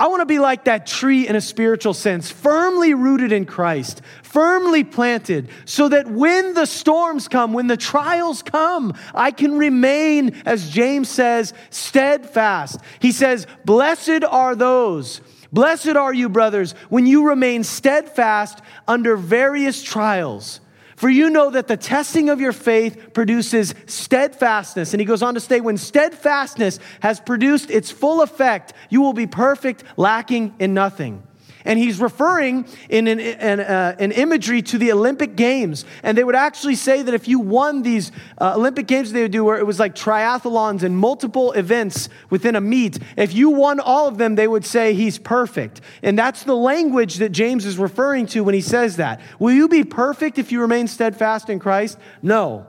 [0.00, 4.00] I want to be like that tree in a spiritual sense, firmly rooted in Christ,
[4.22, 10.40] firmly planted, so that when the storms come, when the trials come, I can remain,
[10.46, 12.80] as James says, steadfast.
[13.00, 15.20] He says, Blessed are those,
[15.52, 20.60] blessed are you, brothers, when you remain steadfast under various trials
[20.98, 24.92] for you know that the testing of your faith produces steadfastness.
[24.92, 29.12] And he goes on to say, when steadfastness has produced its full effect, you will
[29.12, 31.22] be perfect, lacking in nothing.
[31.68, 35.84] And he's referring in an, an, uh, an, imagery to the Olympic Games.
[36.02, 39.32] And they would actually say that if you won these uh, Olympic Games, they would
[39.32, 42.98] do where it was like triathlons and multiple events within a meet.
[43.18, 45.82] If you won all of them, they would say he's perfect.
[46.02, 49.20] And that's the language that James is referring to when he says that.
[49.38, 51.98] Will you be perfect if you remain steadfast in Christ?
[52.22, 52.66] No.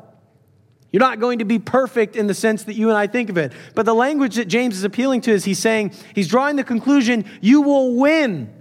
[0.91, 3.37] You're not going to be perfect in the sense that you and I think of
[3.37, 3.53] it.
[3.75, 7.23] But the language that James is appealing to is he's saying, he's drawing the conclusion,
[7.39, 8.58] you will win.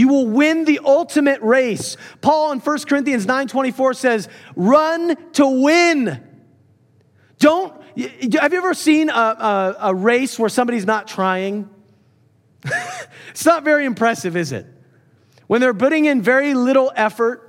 [0.00, 1.98] You will win the ultimate race.
[2.22, 6.24] Paul in 1 Corinthians 9:24 says, "Run to win."
[7.38, 11.68] Don't have you ever seen a, a, a race where somebody's not trying?
[13.30, 14.64] it's not very impressive, is it?
[15.48, 17.46] When they're putting in very little effort.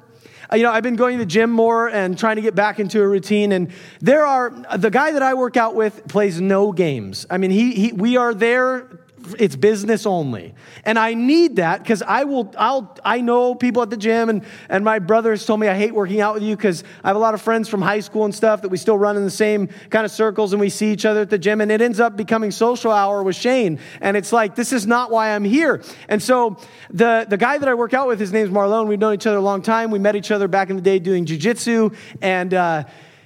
[0.51, 2.81] Uh, you know, I've been going to the gym more and trying to get back
[2.81, 3.53] into a routine.
[3.53, 7.25] And there are the guy that I work out with plays no games.
[7.29, 9.00] I mean, he, he we are there
[9.39, 10.53] it's business only.
[10.85, 14.43] And I need that because I will, I'll, I know people at the gym and,
[14.69, 17.15] and my brother has told me I hate working out with you because I have
[17.15, 19.31] a lot of friends from high school and stuff that we still run in the
[19.31, 21.99] same kind of circles and we see each other at the gym and it ends
[21.99, 23.79] up becoming social hour with Shane.
[23.99, 25.83] And it's like, this is not why I'm here.
[26.07, 26.57] And so
[26.89, 28.87] the, the guy that I work out with, his name's Marlon.
[28.87, 29.91] We've known each other a long time.
[29.91, 32.83] We met each other back in the day doing jujitsu and, uh,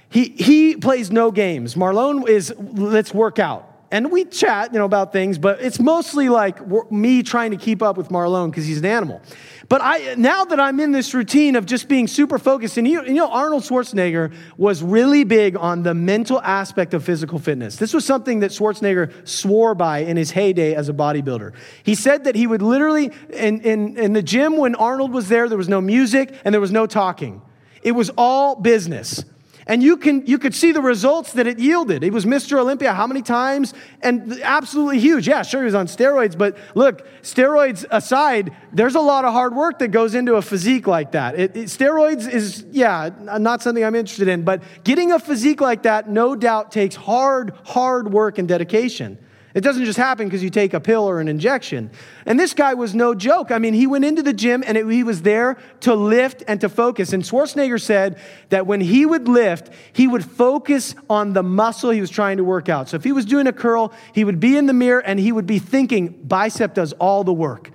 [0.08, 1.74] he, he plays no games.
[1.74, 6.28] Marlon is, let's work out and we chat, you know, about things, but it's mostly
[6.28, 6.58] like
[6.90, 9.20] me trying to keep up with Marlon because he's an animal.
[9.68, 13.04] But I, now that I'm in this routine of just being super focused, and you,
[13.04, 17.76] you know, Arnold Schwarzenegger was really big on the mental aspect of physical fitness.
[17.76, 21.52] This was something that Schwarzenegger swore by in his heyday as a bodybuilder.
[21.82, 25.48] He said that he would literally, in, in, in the gym when Arnold was there,
[25.48, 27.42] there was no music and there was no talking.
[27.82, 29.24] It was all business.
[29.68, 32.04] And you, can, you could see the results that it yielded.
[32.04, 32.58] He was Mr.
[32.58, 33.74] Olympia how many times?
[34.00, 35.26] And absolutely huge.
[35.26, 39.56] Yeah, sure, he was on steroids, but look, steroids aside, there's a lot of hard
[39.56, 41.38] work that goes into a physique like that.
[41.38, 45.82] It, it, steroids is, yeah, not something I'm interested in, but getting a physique like
[45.82, 49.18] that, no doubt, takes hard, hard work and dedication.
[49.56, 51.90] It doesn't just happen because you take a pill or an injection.
[52.26, 53.50] And this guy was no joke.
[53.50, 56.60] I mean, he went into the gym and it, he was there to lift and
[56.60, 57.14] to focus.
[57.14, 58.18] And Schwarzenegger said
[58.50, 62.44] that when he would lift, he would focus on the muscle he was trying to
[62.44, 62.90] work out.
[62.90, 65.32] So if he was doing a curl, he would be in the mirror and he
[65.32, 67.70] would be thinking, bicep does all the work.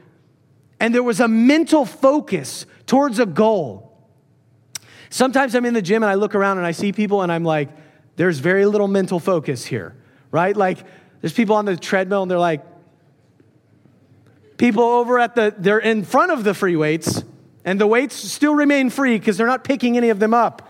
[0.79, 3.91] And there was a mental focus towards a goal.
[5.09, 7.43] Sometimes I'm in the gym and I look around and I see people and I'm
[7.43, 7.69] like,
[8.17, 9.95] there's very little mental focus here,
[10.29, 10.55] right?
[10.55, 10.85] Like,
[11.21, 12.65] there's people on the treadmill and they're like,
[14.57, 17.23] people over at the, they're in front of the free weights
[17.63, 20.67] and the weights still remain free because they're not picking any of them up.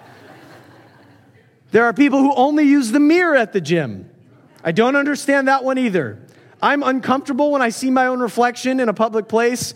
[1.71, 4.09] There are people who only use the mirror at the gym.
[4.63, 6.19] I don't understand that one either.
[6.61, 9.73] I'm uncomfortable when I see my own reflection in a public place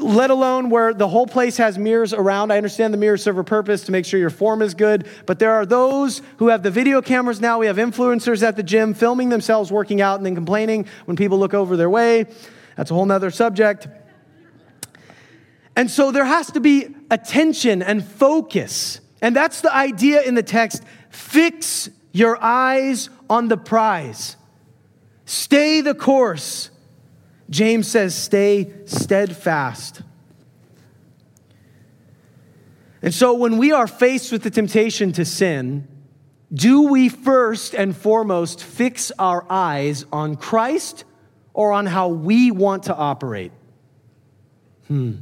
[0.00, 2.50] let alone where the whole place has mirrors around.
[2.50, 5.38] I understand the mirrors serve a purpose to make sure your form is good, but
[5.38, 7.58] there are those who have the video cameras now.
[7.58, 11.38] We have influencers at the gym filming themselves working out and then complaining when people
[11.38, 12.26] look over their way.
[12.76, 13.88] That's a whole nother subject.
[15.76, 19.00] And so there has to be attention and focus.
[19.22, 20.82] And that's the idea in the text.
[21.10, 24.36] Fix your eyes on the prize.
[25.26, 26.70] Stay the course.
[27.50, 30.02] James says, stay steadfast.
[33.02, 35.88] And so when we are faced with the temptation to sin,
[36.52, 41.04] do we first and foremost fix our eyes on Christ
[41.52, 43.52] or on how we want to operate?
[44.86, 45.16] Hmm.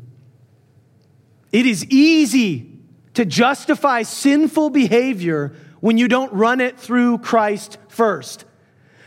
[1.50, 2.78] It is easy
[3.14, 8.44] to justify sinful behavior when you don't run it through Christ first.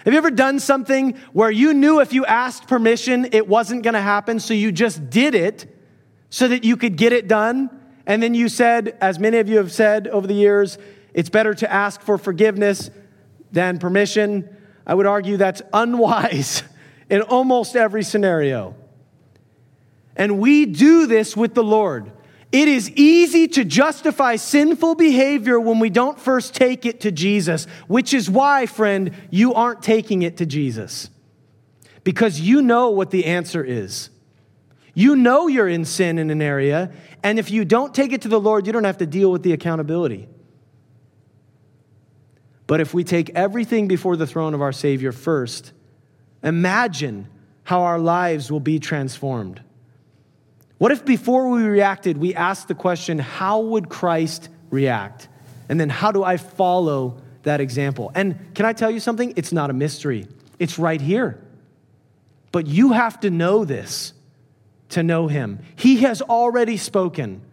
[0.03, 3.93] Have you ever done something where you knew if you asked permission, it wasn't going
[3.93, 5.67] to happen, so you just did it
[6.29, 7.69] so that you could get it done?
[8.07, 10.79] And then you said, as many of you have said over the years,
[11.13, 12.89] it's better to ask for forgiveness
[13.51, 14.49] than permission.
[14.87, 16.63] I would argue that's unwise
[17.09, 18.75] in almost every scenario.
[20.15, 22.11] And we do this with the Lord.
[22.51, 27.65] It is easy to justify sinful behavior when we don't first take it to Jesus,
[27.87, 31.09] which is why, friend, you aren't taking it to Jesus.
[32.03, 34.09] Because you know what the answer is.
[34.93, 36.91] You know you're in sin in an area,
[37.23, 39.43] and if you don't take it to the Lord, you don't have to deal with
[39.43, 40.27] the accountability.
[42.67, 45.71] But if we take everything before the throne of our Savior first,
[46.43, 47.29] imagine
[47.63, 49.61] how our lives will be transformed.
[50.82, 55.27] What if before we reacted, we asked the question, how would Christ react?
[55.69, 58.11] And then how do I follow that example?
[58.15, 59.32] And can I tell you something?
[59.36, 60.25] It's not a mystery,
[60.57, 61.39] it's right here.
[62.51, 64.13] But you have to know this
[64.89, 65.59] to know him.
[65.75, 67.43] He has already spoken.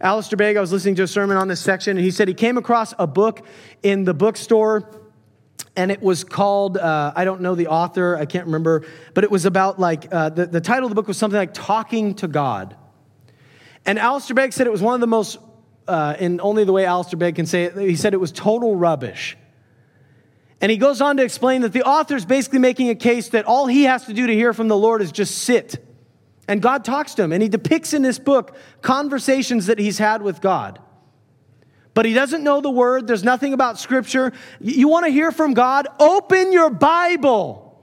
[0.00, 2.34] Alistair Begg, I was listening to a sermon on this section, and he said he
[2.34, 3.44] came across a book
[3.82, 4.88] in the bookstore
[5.76, 8.84] and it was called uh, i don't know the author i can't remember
[9.14, 11.54] but it was about like uh, the, the title of the book was something like
[11.54, 12.76] talking to god.
[13.84, 15.38] And alistair begg said it was one of the most
[15.86, 18.76] uh, in only the way alistair begg can say it he said it was total
[18.76, 19.36] rubbish.
[20.58, 23.44] And he goes on to explain that the author is basically making a case that
[23.44, 25.84] all he has to do to hear from the lord is just sit.
[26.48, 30.22] And god talks to him and he depicts in this book conversations that he's had
[30.22, 30.80] with god
[31.96, 33.06] but he doesn't know the word.
[33.06, 34.34] There's nothing about scripture.
[34.60, 35.88] You want to hear from God?
[35.98, 37.82] Open your Bible.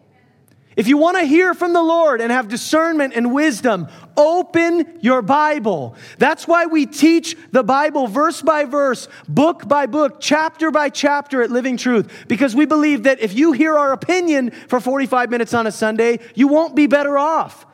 [0.76, 5.24] If you want to hear from the Lord and have discernment and wisdom, open your
[5.24, 5.96] Bible.
[6.20, 11.42] That's why we teach the Bible verse by verse, book by book, chapter by chapter
[11.42, 15.56] at Living Truth, because we believe that if you hear our opinion for 45 minutes
[15.56, 17.66] on a Sunday, you won't be better off.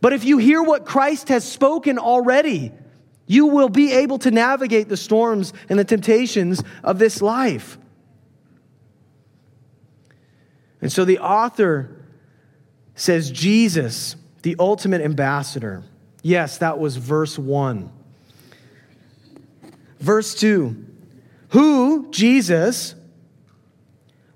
[0.00, 2.70] But if you hear what Christ has spoken already,
[3.26, 7.78] you will be able to navigate the storms and the temptations of this life.
[10.80, 11.90] And so the author
[12.94, 15.82] says, Jesus, the ultimate ambassador.
[16.22, 17.90] Yes, that was verse 1.
[19.98, 20.84] Verse 2
[21.50, 22.94] Who, Jesus,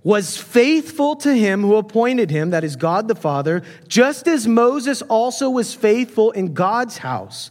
[0.02, 5.02] was faithful to him who appointed him, that is God the Father, just as Moses
[5.02, 7.50] also was faithful in God's house.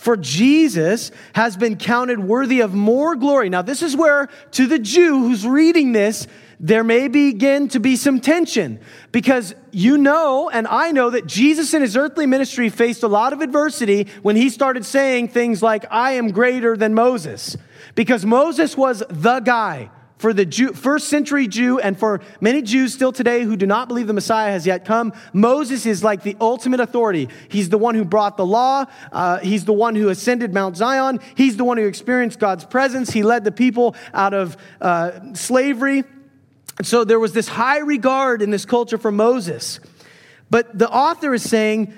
[0.00, 3.50] For Jesus has been counted worthy of more glory.
[3.50, 6.26] Now, this is where, to the Jew who's reading this,
[6.58, 8.80] there may begin to be some tension
[9.12, 13.34] because you know, and I know, that Jesus in his earthly ministry faced a lot
[13.34, 17.58] of adversity when he started saying things like, I am greater than Moses.
[17.94, 19.90] Because Moses was the guy
[20.20, 23.88] for the Jew, first century Jew and for many Jews still today who do not
[23.88, 27.30] believe the Messiah has yet come, Moses is like the ultimate authority.
[27.48, 28.84] He's the one who brought the law.
[29.10, 31.20] Uh, he's the one who ascended Mount Zion.
[31.36, 33.10] He's the one who experienced God's presence.
[33.10, 36.04] He led the people out of uh, slavery.
[36.76, 39.80] And so there was this high regard in this culture for Moses.
[40.50, 41.94] But the author is saying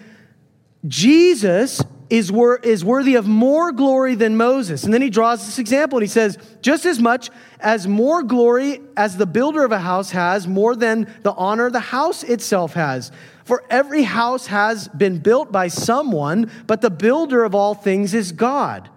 [0.86, 1.82] Jesus
[2.12, 4.84] is, wor- is worthy of more glory than Moses.
[4.84, 8.82] And then he draws this example and he says, just as much as more glory
[8.98, 13.10] as the builder of a house has, more than the honor the house itself has.
[13.46, 18.32] For every house has been built by someone, but the builder of all things is
[18.32, 18.90] God.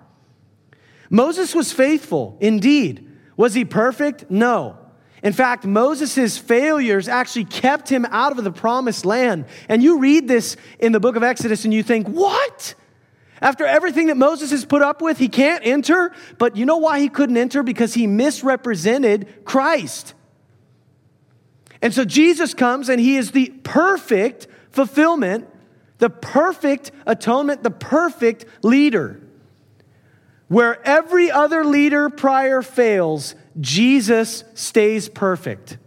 [1.09, 3.09] Moses was faithful, indeed.
[3.37, 4.29] Was he perfect?
[4.29, 4.77] No.
[5.23, 9.45] In fact, Moses' failures actually kept him out of the promised land.
[9.69, 12.75] And you read this in the book of Exodus and you think, what?
[13.45, 16.11] After everything that Moses has put up with, he can't enter.
[16.39, 17.61] But you know why he couldn't enter?
[17.61, 20.15] Because he misrepresented Christ.
[21.79, 25.47] And so Jesus comes and he is the perfect fulfillment,
[25.99, 29.21] the perfect atonement, the perfect leader.
[30.47, 35.77] Where every other leader prior fails, Jesus stays perfect.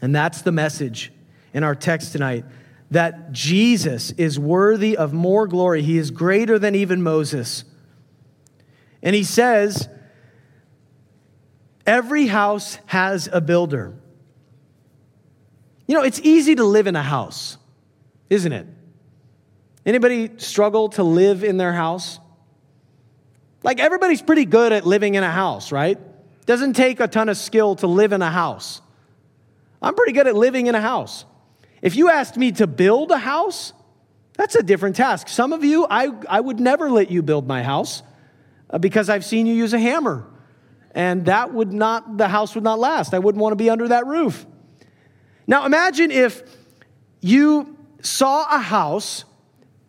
[0.00, 1.12] And that's the message
[1.52, 2.44] in our text tonight
[2.90, 5.82] that Jesus is worthy of more glory.
[5.82, 7.64] He is greater than even Moses.
[9.02, 9.88] And he says,
[11.86, 13.94] Every house has a builder.
[15.86, 17.56] You know, it's easy to live in a house,
[18.28, 18.66] isn't it?
[19.84, 22.20] Anybody struggle to live in their house?
[23.62, 25.98] Like everybody's pretty good at living in a house, right?
[26.46, 28.80] Doesn't take a ton of skill to live in a house.
[29.82, 31.24] I'm pretty good at living in a house.
[31.82, 33.72] If you asked me to build a house,
[34.34, 35.28] that's a different task.
[35.28, 38.02] Some of you, I, I would never let you build my house
[38.70, 40.26] uh, because I've seen you use a hammer.
[40.94, 43.14] And that would not, the house would not last.
[43.14, 44.46] I wouldn't want to be under that roof.
[45.46, 46.42] Now imagine if
[47.20, 49.24] you saw a house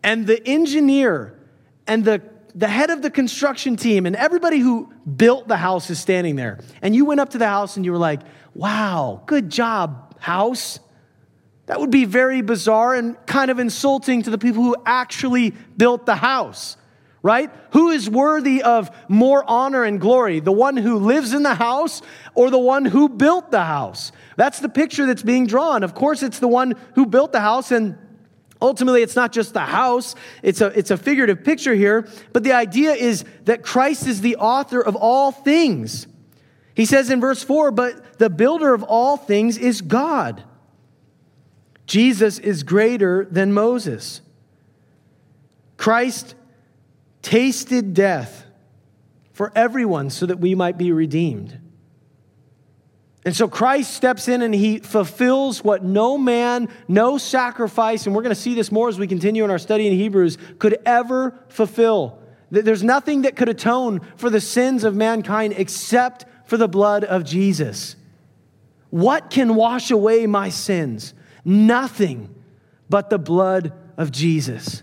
[0.02, 1.38] and the engineer
[1.86, 2.22] and the,
[2.54, 6.60] the head of the construction team and everybody who built the house is standing there.
[6.82, 8.20] And you went up to the house and you were like,
[8.54, 10.78] wow, good job, house.
[11.66, 16.06] That would be very bizarre and kind of insulting to the people who actually built
[16.06, 16.76] the house,
[17.22, 17.50] right?
[17.72, 20.40] Who is worthy of more honor and glory?
[20.40, 22.02] The one who lives in the house
[22.34, 24.10] or the one who built the house?
[24.36, 25.84] That's the picture that's being drawn.
[25.84, 27.96] Of course, it's the one who built the house and
[28.62, 32.52] Ultimately, it's not just the house, it's a, it's a figurative picture here, but the
[32.52, 36.06] idea is that Christ is the author of all things.
[36.74, 40.44] He says in verse 4, but the builder of all things is God.
[41.92, 44.22] Jesus is greater than Moses.
[45.76, 46.34] Christ
[47.20, 48.46] tasted death
[49.34, 51.58] for everyone so that we might be redeemed.
[53.26, 58.22] And so Christ steps in and he fulfills what no man, no sacrifice, and we're
[58.22, 61.38] going to see this more as we continue in our study in Hebrews, could ever
[61.48, 62.18] fulfill.
[62.50, 67.24] There's nothing that could atone for the sins of mankind except for the blood of
[67.24, 67.96] Jesus.
[68.88, 71.12] What can wash away my sins?
[71.44, 72.34] Nothing
[72.88, 74.82] but the blood of Jesus.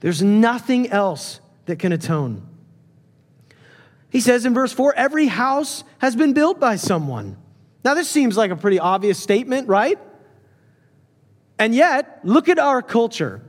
[0.00, 2.46] There's nothing else that can atone.
[4.10, 7.36] He says in verse 4 every house has been built by someone.
[7.84, 9.98] Now, this seems like a pretty obvious statement, right?
[11.58, 13.42] And yet, look at our culture.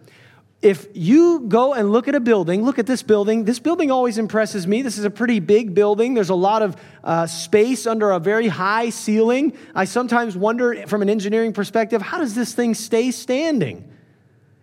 [0.62, 3.46] If you go and look at a building, look at this building.
[3.46, 4.82] This building always impresses me.
[4.82, 6.16] This is a pretty big building.
[6.16, 9.58] There's a lot of uh, space under a very high ceiling.
[9.74, 13.90] I sometimes wonder, from an engineering perspective, how does this thing stay standing?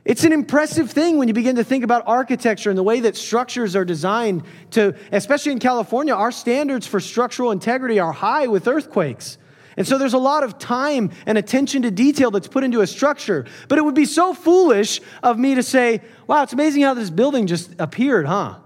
[0.05, 3.17] It's an impressive thing when you begin to think about architecture and the way that
[3.17, 4.43] structures are designed
[4.73, 9.39] to, especially in California, our standards for structural integrity are high with earthquakes.
[9.77, 12.87] And so there's a lot of time and attention to detail that's put into a
[12.87, 13.45] structure.
[13.69, 17.11] But it would be so foolish of me to say, wow, it's amazing how this
[17.11, 18.57] building just appeared, huh?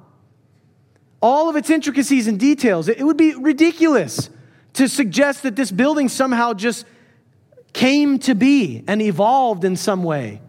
[1.20, 2.88] All of its intricacies and details.
[2.88, 4.30] It would be ridiculous
[4.74, 6.86] to suggest that this building somehow just
[7.72, 10.40] came to be and evolved in some way.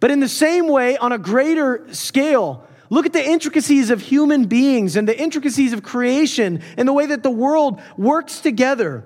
[0.00, 4.46] But in the same way, on a greater scale, look at the intricacies of human
[4.46, 9.04] beings and the intricacies of creation and the way that the world works together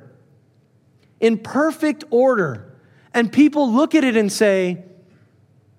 [1.21, 2.75] in perfect order.
[3.15, 4.83] And people look at it and say,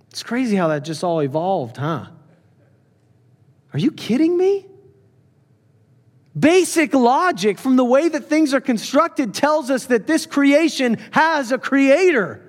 [0.10, 2.08] it's crazy how that just all evolved, huh?
[3.74, 4.66] Are you kidding me?
[6.38, 11.52] Basic logic from the way that things are constructed tells us that this creation has
[11.52, 12.42] a creator.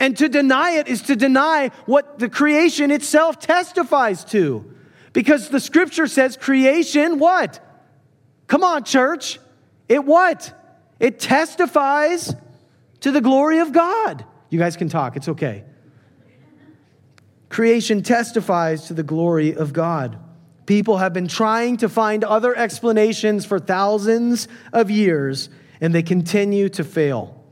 [0.00, 4.72] And to deny it is to deny what the creation itself testifies to.
[5.12, 7.60] Because the scripture says creation, what?
[8.46, 9.40] Come on, church.
[9.88, 10.54] It what?
[11.00, 12.34] It testifies
[13.00, 14.24] to the glory of God.
[14.50, 15.64] You guys can talk, it's okay.
[17.48, 20.18] Creation testifies to the glory of God.
[20.66, 25.48] People have been trying to find other explanations for thousands of years,
[25.80, 27.42] and they continue to fail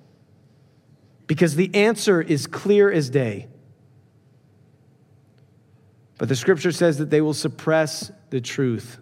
[1.26, 3.48] because the answer is clear as day.
[6.18, 8.98] But the scripture says that they will suppress the truth.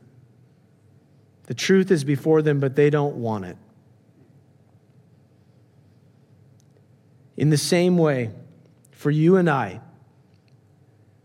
[1.46, 3.56] The truth is before them, but they don't want it.
[7.36, 8.30] In the same way,
[8.92, 9.80] for you and I,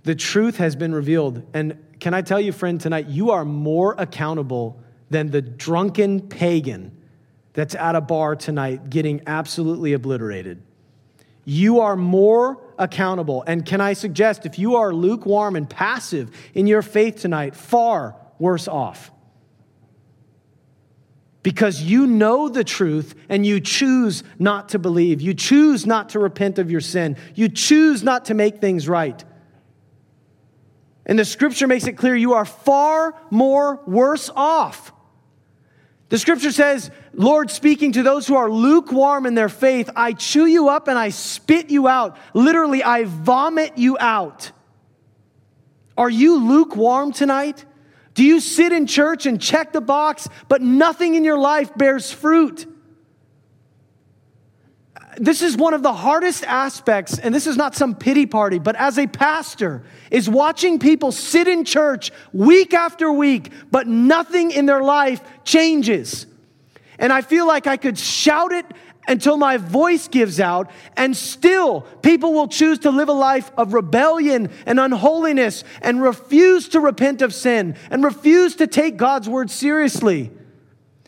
[0.04, 1.46] the truth has been revealed.
[1.54, 6.98] And can I tell you, friend, tonight, you are more accountable than the drunken pagan
[7.54, 10.64] that's at a bar tonight getting absolutely obliterated
[11.50, 13.44] you are more accountable.
[13.48, 18.16] And can I suggest, if you are lukewarm and passive in your faith tonight, far
[18.38, 19.10] worse off.
[21.42, 25.22] Because you know the truth and you choose not to believe.
[25.22, 27.16] You choose not to repent of your sin.
[27.34, 29.24] You choose not to make things right.
[31.06, 34.92] And the scripture makes it clear you are far more worse off.
[36.10, 40.46] The scripture says, Lord, speaking to those who are lukewarm in their faith, I chew
[40.46, 42.18] you up and I spit you out.
[42.34, 44.52] Literally, I vomit you out.
[45.98, 47.66] Are you lukewarm tonight?
[48.20, 52.12] Do you sit in church and check the box, but nothing in your life bears
[52.12, 52.66] fruit?
[55.16, 58.76] this is one of the hardest aspects, and this is not some pity party, but
[58.76, 64.66] as a pastor, is watching people sit in church week after week, but nothing in
[64.66, 66.26] their life changes.
[66.98, 68.66] And I feel like I could shout it
[69.10, 73.74] until my voice gives out, and still people will choose to live a life of
[73.74, 79.50] rebellion and unholiness and refuse to repent of sin and refuse to take God's word
[79.50, 80.32] seriously.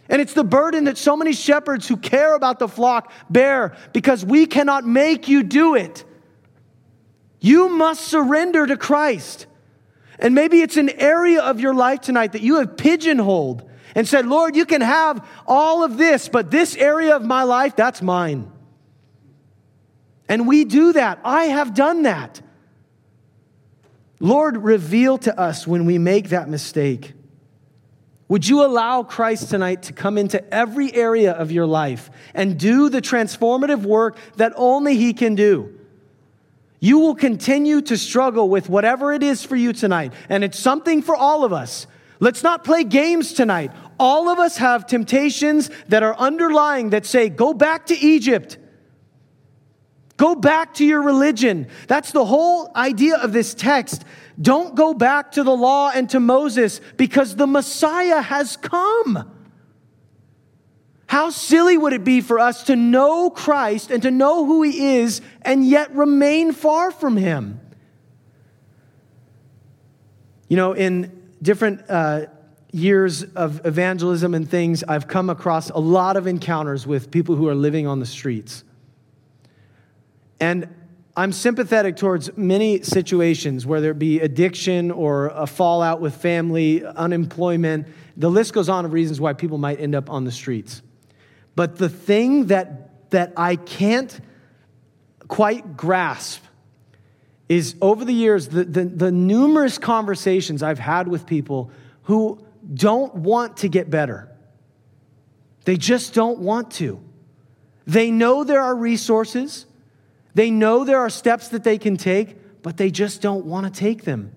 [0.10, 4.26] And it's the burden that so many shepherds who care about the flock bear because
[4.26, 6.04] we cannot make you do it.
[7.40, 9.46] You must surrender to Christ.
[10.18, 14.26] And maybe it's an area of your life tonight that you have pigeonholed and said,
[14.26, 18.52] Lord, you can have all of this, but this area of my life, that's mine.
[20.30, 21.20] And we do that.
[21.24, 22.42] I have done that.
[24.20, 27.14] Lord, reveal to us when we make that mistake.
[28.30, 32.88] Would you allow Christ tonight to come into every area of your life and do
[32.88, 35.78] the transformative work that only He can do?
[36.80, 41.02] You will continue to struggle with whatever it is for you tonight, and it's something
[41.02, 41.88] for all of us.
[42.22, 43.72] Let's not play games tonight.
[44.00, 48.60] All of us have temptations that are underlying that say, go back to Egypt.
[50.18, 51.68] Go back to your religion.
[51.88, 54.06] That's the whole idea of this text.
[54.40, 59.32] Don't go back to the law and to Moses because the Messiah has come.
[61.08, 64.98] How silly would it be for us to know Christ and to know who he
[64.98, 67.60] is and yet remain far from him?
[70.48, 72.28] You know, in different uh,
[72.72, 77.48] years of evangelism and things, I've come across a lot of encounters with people who
[77.48, 78.64] are living on the streets.
[80.40, 80.68] And
[81.16, 87.88] I'm sympathetic towards many situations, whether it be addiction or a fallout with family, unemployment.
[88.16, 90.82] The list goes on of reasons why people might end up on the streets.
[91.56, 94.20] But the thing that, that I can't
[95.28, 96.42] quite grasp
[97.52, 101.70] is over the years, the, the, the, numerous conversations I've had with people
[102.04, 102.42] who
[102.74, 104.32] don't want to get better.
[105.66, 107.04] They just don't want to.
[107.86, 109.66] They know there are resources,
[110.34, 113.78] they know there are steps that they can take, but they just don't want to
[113.78, 114.34] take them.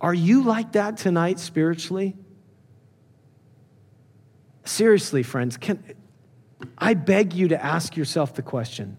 [0.00, 2.14] Are you like that tonight spiritually?
[4.64, 5.82] Seriously, friends, can,
[6.78, 8.96] I beg you to ask yourself the question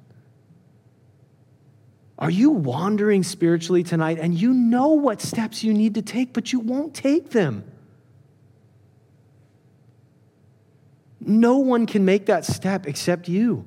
[2.23, 6.53] are you wandering spiritually tonight and you know what steps you need to take, but
[6.53, 7.65] you won't take them?
[11.19, 13.65] No one can make that step except you.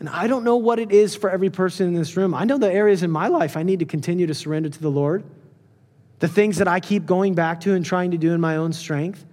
[0.00, 2.34] And I don't know what it is for every person in this room.
[2.34, 4.90] I know the areas in my life I need to continue to surrender to the
[4.90, 5.22] Lord,
[6.18, 8.72] the things that I keep going back to and trying to do in my own
[8.72, 9.24] strength.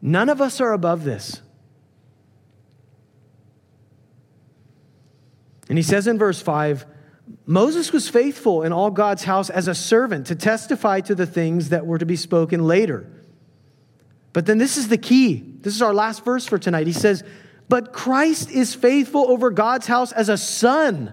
[0.00, 1.42] None of us are above this.
[5.68, 6.86] And he says in verse 5
[7.44, 11.68] Moses was faithful in all God's house as a servant to testify to the things
[11.70, 13.06] that were to be spoken later.
[14.32, 15.44] But then this is the key.
[15.60, 16.86] This is our last verse for tonight.
[16.86, 17.22] He says,
[17.68, 21.12] But Christ is faithful over God's house as a son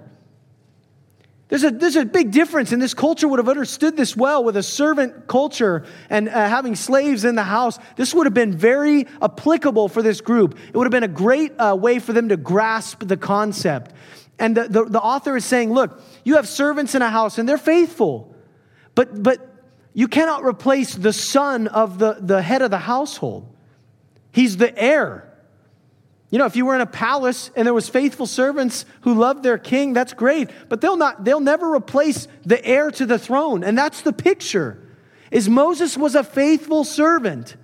[1.47, 4.57] there's a, there's a big difference, and this culture would have understood this well with
[4.57, 7.77] a servant culture and uh, having slaves in the house.
[7.95, 10.57] This would have been very applicable for this group.
[10.67, 13.93] It would have been a great uh, way for them to grasp the concept.
[14.37, 17.47] And the, the, the author is saying, look, you have servants in a house, and
[17.47, 18.35] they're faithful,
[18.93, 19.55] but, but
[19.93, 23.47] you cannot replace the son of the, the head of the household.
[24.31, 25.31] He's the heir.
[26.29, 29.43] You know, if you were in a palace and there was faithful servants who loved
[29.43, 33.63] their king, that's great, but they'll not they'll never replace the heir to the throne.
[33.63, 34.85] And that's the picture.
[35.31, 37.55] Is Moses was a faithful servant.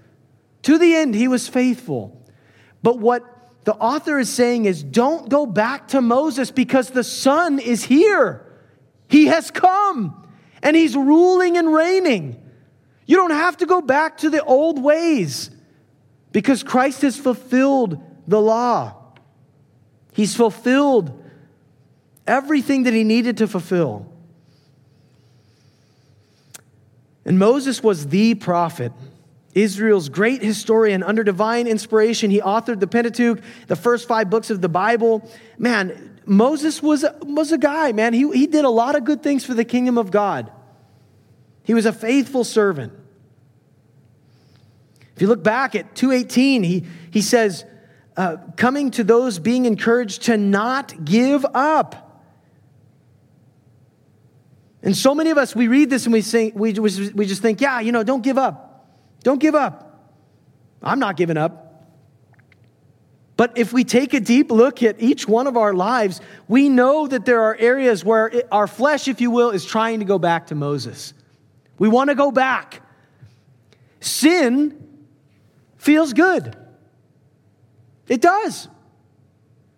[0.63, 2.25] To the end he was faithful.
[2.81, 3.30] But what
[3.63, 8.45] the author is saying is don't go back to Moses because the son is here.
[9.07, 10.27] He has come
[10.63, 12.41] and he's ruling and reigning.
[13.05, 15.51] You don't have to go back to the old ways
[16.31, 18.95] because Christ has fulfilled the law.
[20.13, 21.17] He's fulfilled
[22.25, 24.11] everything that he needed to fulfill.
[27.25, 28.91] And Moses was the prophet,
[29.53, 31.03] Israel's great historian.
[31.03, 35.29] Under divine inspiration, he authored the Pentateuch, the first five books of the Bible.
[35.57, 38.13] Man, Moses was was a guy, man.
[38.13, 40.51] He, he did a lot of good things for the kingdom of God.
[41.63, 42.93] He was a faithful servant.
[45.15, 47.63] If you look back at 218, he, he says,
[48.17, 52.23] uh, coming to those being encouraged to not give up.
[54.83, 57.61] And so many of us, we read this and we, think, we, we just think,
[57.61, 58.70] yeah, you know, don't give up.
[59.23, 59.87] Don't give up.
[60.81, 61.71] I'm not giving up.
[63.37, 67.07] But if we take a deep look at each one of our lives, we know
[67.07, 70.19] that there are areas where it, our flesh, if you will, is trying to go
[70.19, 71.13] back to Moses.
[71.79, 72.83] We want to go back.
[73.99, 75.05] Sin
[75.77, 76.55] feels good.
[78.07, 78.67] It does.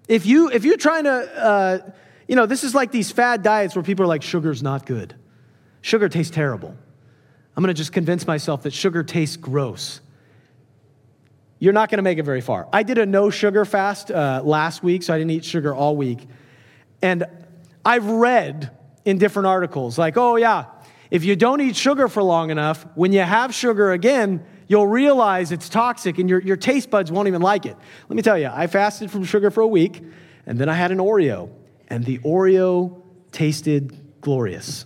[0.09, 1.91] If you if you're trying to, uh,
[2.27, 5.15] you know, this is like these fad diets where people are like, sugar's not good.
[5.81, 6.75] Sugar tastes terrible.
[7.55, 10.01] I'm going to just convince myself that sugar tastes gross
[11.63, 12.67] you're not going to make it very far.
[12.73, 15.95] I did a no sugar fast uh, last week, so I didn't eat sugar all
[15.95, 16.27] week.
[17.01, 17.23] And
[17.85, 18.69] I've read
[19.05, 20.65] in different articles, like, oh, yeah,
[21.09, 25.53] if you don't eat sugar for long enough, when you have sugar again, you'll realize
[25.53, 27.77] it's toxic and your, your taste buds won't even like it.
[28.09, 30.03] Let me tell you, I fasted from sugar for a week,
[30.45, 31.49] and then I had an Oreo,
[31.87, 33.01] and the Oreo
[33.31, 34.85] tasted glorious.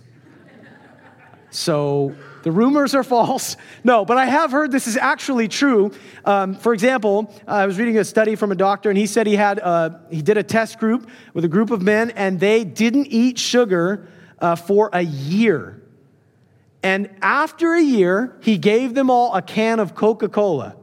[1.50, 3.56] So the rumors are false.
[3.84, 5.92] No, but I have heard this is actually true.
[6.24, 9.36] Um, for example, I was reading a study from a doctor, and he said he
[9.36, 13.06] had uh, he did a test group with a group of men, and they didn't
[13.06, 14.08] eat sugar
[14.40, 15.82] uh, for a year.
[16.82, 20.76] And after a year, he gave them all a can of Coca Cola,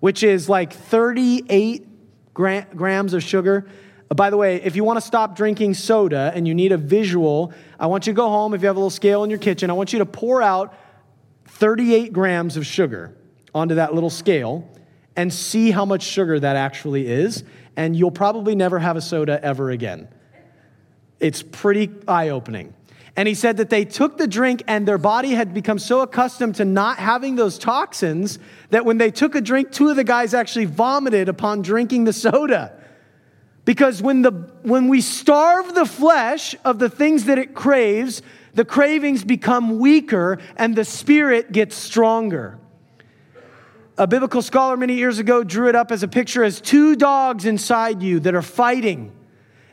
[0.00, 1.86] which is like 38
[2.32, 3.66] gra- grams of sugar.
[4.10, 6.76] Uh, by the way, if you want to stop drinking soda and you need a
[6.76, 8.54] visual, I want you to go home.
[8.54, 10.74] If you have a little scale in your kitchen, I want you to pour out
[11.46, 13.16] 38 grams of sugar
[13.54, 14.68] onto that little scale
[15.16, 17.44] and see how much sugar that actually is,
[17.76, 20.08] and you'll probably never have a soda ever again.
[21.20, 22.74] It's pretty eye opening.
[23.16, 26.56] And he said that they took the drink and their body had become so accustomed
[26.56, 28.40] to not having those toxins
[28.70, 32.12] that when they took a drink, two of the guys actually vomited upon drinking the
[32.12, 32.72] soda.
[33.64, 34.32] Because when, the,
[34.62, 38.20] when we starve the flesh of the things that it craves,
[38.54, 42.58] the cravings become weaker and the spirit gets stronger.
[43.96, 47.44] A biblical scholar many years ago drew it up as a picture as two dogs
[47.44, 49.12] inside you that are fighting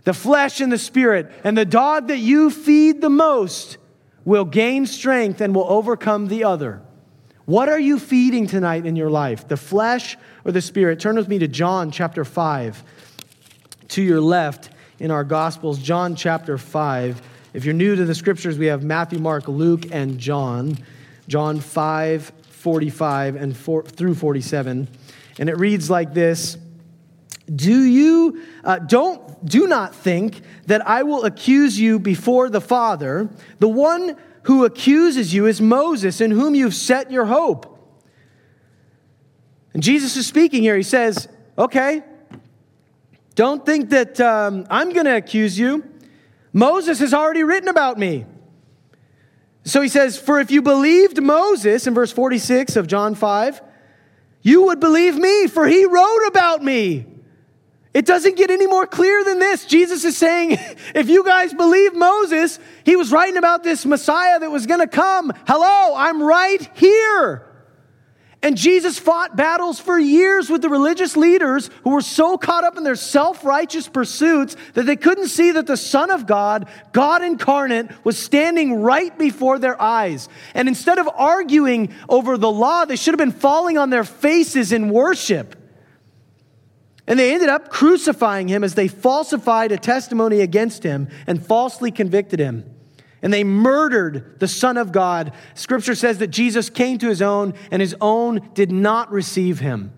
[0.03, 1.31] the flesh and the spirit.
[1.43, 3.77] And the dog that you feed the most
[4.25, 6.81] will gain strength and will overcome the other.
[7.45, 10.99] What are you feeding tonight in your life, the flesh or the spirit?
[10.99, 12.83] Turn with me to John chapter 5.
[13.89, 14.69] To your left
[14.99, 17.21] in our Gospels, John chapter 5.
[17.53, 20.77] If you're new to the scriptures, we have Matthew, Mark, Luke, and John.
[21.27, 24.87] John 5, 45 and 4, through 47.
[25.37, 26.57] And it reads like this
[27.53, 33.29] Do you, uh, don't, do not think that I will accuse you before the Father.
[33.59, 37.67] The one who accuses you is Moses, in whom you've set your hope.
[39.73, 40.77] And Jesus is speaking here.
[40.77, 41.27] He says,
[41.57, 42.01] Okay,
[43.35, 45.90] don't think that um, I'm going to accuse you.
[46.53, 48.25] Moses has already written about me.
[49.63, 53.61] So he says, For if you believed Moses in verse 46 of John 5,
[54.41, 57.05] you would believe me, for he wrote about me.
[57.93, 59.65] It doesn't get any more clear than this.
[59.65, 60.51] Jesus is saying,
[60.95, 64.87] if you guys believe Moses, he was writing about this Messiah that was going to
[64.87, 65.31] come.
[65.45, 67.50] Hello, I'm right here.
[68.43, 72.75] And Jesus fought battles for years with the religious leaders who were so caught up
[72.75, 77.21] in their self righteous pursuits that they couldn't see that the Son of God, God
[77.21, 80.27] incarnate, was standing right before their eyes.
[80.55, 84.71] And instead of arguing over the law, they should have been falling on their faces
[84.71, 85.55] in worship.
[87.05, 91.91] And they ended up crucifying him as they falsified a testimony against him and falsely
[91.91, 92.65] convicted him
[93.21, 95.33] and they murdered the Son of God.
[95.53, 99.93] Scripture says that Jesus came to his own, and his own did not receive him.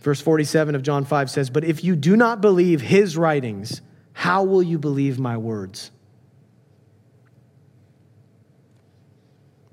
[0.00, 3.82] Verse 47 of John 5 says, But if you do not believe his writings,
[4.14, 5.90] how will you believe my words?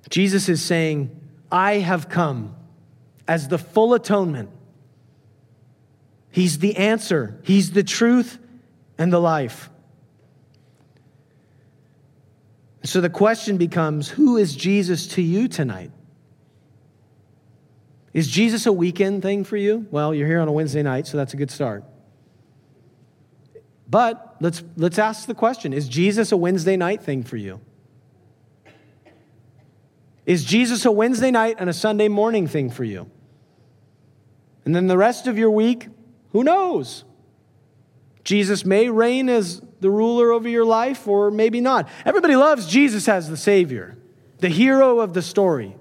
[0.09, 1.17] Jesus is saying,
[1.51, 2.55] I have come
[3.28, 4.49] as the full atonement
[6.38, 8.38] He's the answer, He's the truth
[8.99, 9.71] and the life.
[12.83, 15.89] So the question becomes who is Jesus to you tonight?
[18.13, 19.88] Is Jesus a weekend thing for you?
[19.89, 21.83] Well, you're here on a Wednesday night, so that's a good start.
[23.89, 27.61] But let's, let's ask the question Is Jesus a Wednesday night thing for you?
[30.27, 33.09] Is Jesus a Wednesday night and a Sunday morning thing for you?
[34.65, 35.88] And then the rest of your week,
[36.32, 37.03] who knows?
[38.23, 41.88] Jesus may reign as the ruler over your life, or maybe not.
[42.05, 43.97] Everybody loves Jesus as the Savior,
[44.39, 45.75] the hero of the story.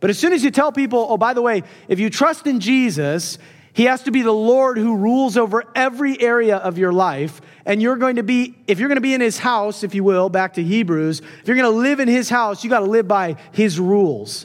[0.00, 2.60] But as soon as you tell people, oh, by the way, if you trust in
[2.60, 3.38] Jesus,
[3.72, 7.40] he has to be the Lord who rules over every area of your life.
[7.64, 10.04] And you're going to be, if you're going to be in his house, if you
[10.04, 12.84] will, back to Hebrews, if you're going to live in his house, you got to
[12.84, 14.44] live by his rules.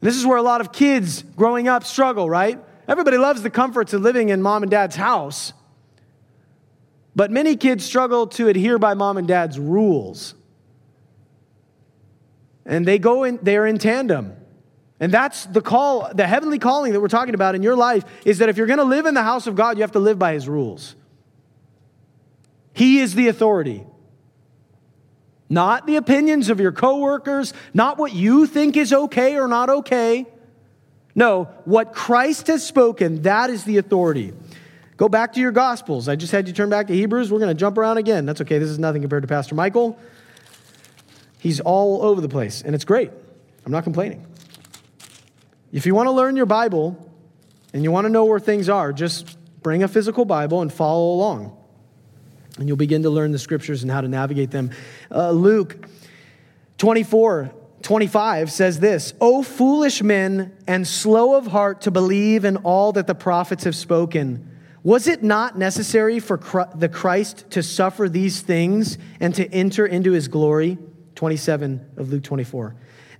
[0.00, 2.60] This is where a lot of kids growing up struggle, right?
[2.88, 5.52] Everybody loves the comforts of living in mom and dad's house.
[7.16, 10.34] But many kids struggle to adhere by mom and dad's rules.
[12.64, 14.36] And they go in, they're in tandem.
[15.00, 18.38] And that's the call, the heavenly calling that we're talking about in your life is
[18.38, 20.18] that if you're going to live in the house of God, you have to live
[20.18, 20.94] by his rules.
[22.72, 23.84] He is the authority.
[25.48, 30.26] Not the opinions of your coworkers, not what you think is okay or not okay.
[31.16, 34.34] No, what Christ has spoken, that is the authority.
[34.98, 36.08] Go back to your Gospels.
[36.08, 37.32] I just had you turn back to Hebrews.
[37.32, 38.26] We're going to jump around again.
[38.26, 38.58] That's okay.
[38.58, 39.98] This is nothing compared to Pastor Michael.
[41.38, 43.10] He's all over the place, and it's great.
[43.64, 44.26] I'm not complaining.
[45.72, 47.12] If you want to learn your Bible
[47.72, 51.14] and you want to know where things are, just bring a physical Bible and follow
[51.14, 51.56] along.
[52.58, 54.70] And you'll begin to learn the scriptures and how to navigate them.
[55.10, 55.76] Uh, Luke
[56.78, 57.52] 24,
[57.82, 63.06] 25 says this O foolish men and slow of heart to believe in all that
[63.06, 64.52] the prophets have spoken.
[64.82, 70.12] Was it not necessary for the Christ to suffer these things and to enter into
[70.12, 70.78] his glory?
[71.16, 72.76] 27 of Luke 24.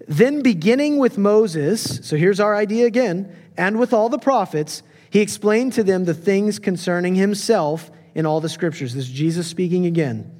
[0.06, 5.20] Then, beginning with Moses, so here's our idea again, and with all the prophets, he
[5.20, 8.94] explained to them the things concerning himself in all the scriptures.
[8.94, 10.30] This is Jesus speaking again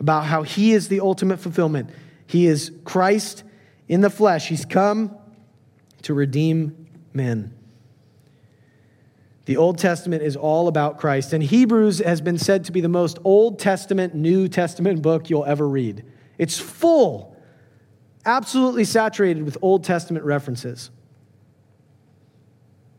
[0.00, 1.90] about how he is the ultimate fulfillment.
[2.26, 3.44] He is Christ
[3.88, 4.48] in the flesh.
[4.48, 5.16] He's come
[6.02, 7.52] to redeem men.
[9.46, 12.88] The Old Testament is all about Christ, and Hebrews has been said to be the
[12.88, 16.04] most Old Testament, New Testament book you'll ever read.
[16.36, 17.36] It's full,
[18.24, 20.90] absolutely saturated with Old Testament references.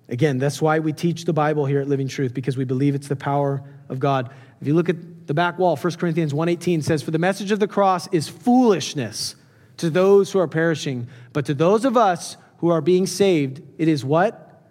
[0.07, 3.09] Again, that's why we teach the Bible here at Living Truth, because we believe it's
[3.09, 4.31] the power of God.
[4.61, 4.95] If you look at
[5.27, 9.35] the back wall, 1 Corinthians 1:18 says, "For the message of the cross is foolishness
[9.77, 13.87] to those who are perishing, but to those of us who are being saved, it
[13.87, 14.63] is what?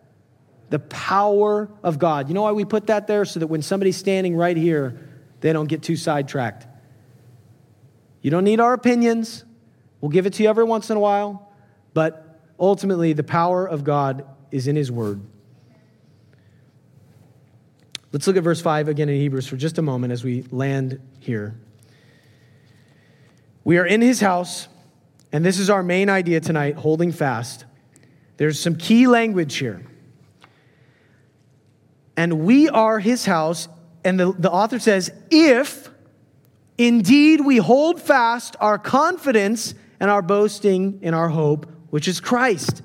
[0.70, 3.96] The power of God." You know why we put that there so that when somebody's
[3.96, 4.98] standing right here,
[5.42, 6.66] they don't get too sidetracked.
[8.22, 9.44] You don't need our opinions.
[10.00, 11.50] We'll give it to you every once in a while,
[11.94, 15.20] but ultimately the power of God is in his word.
[18.12, 21.00] Let's look at verse 5 again in Hebrews for just a moment as we land
[21.18, 21.54] here.
[23.64, 24.68] We are in his house,
[25.32, 27.64] and this is our main idea tonight holding fast.
[28.36, 29.84] There's some key language here.
[32.16, 33.68] And we are his house,
[34.04, 35.90] and the, the author says, if
[36.78, 42.82] indeed we hold fast our confidence and our boasting in our hope, which is Christ.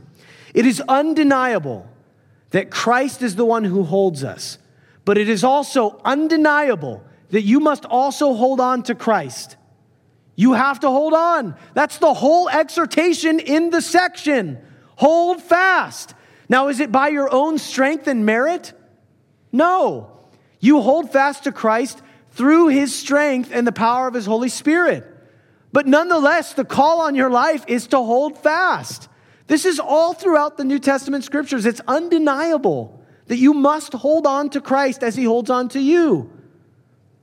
[0.54, 1.88] It is undeniable
[2.52, 4.58] that Christ is the one who holds us.
[5.06, 9.58] But it is also undeniable that you must also hold on to Christ.
[10.36, 11.56] You have to hold on.
[11.74, 14.60] That's the whole exhortation in the section.
[14.96, 16.14] Hold fast.
[16.50, 18.74] Now, is it by your own strength and merit?
[19.52, 20.20] No.
[20.60, 25.06] You hold fast to Christ through his strength and the power of his Holy Spirit.
[25.74, 29.08] But nonetheless, the call on your life is to hold fast.
[29.48, 31.66] This is all throughout the New Testament scriptures.
[31.66, 33.01] It's undeniable
[33.32, 36.30] that you must hold on to Christ as he holds on to you.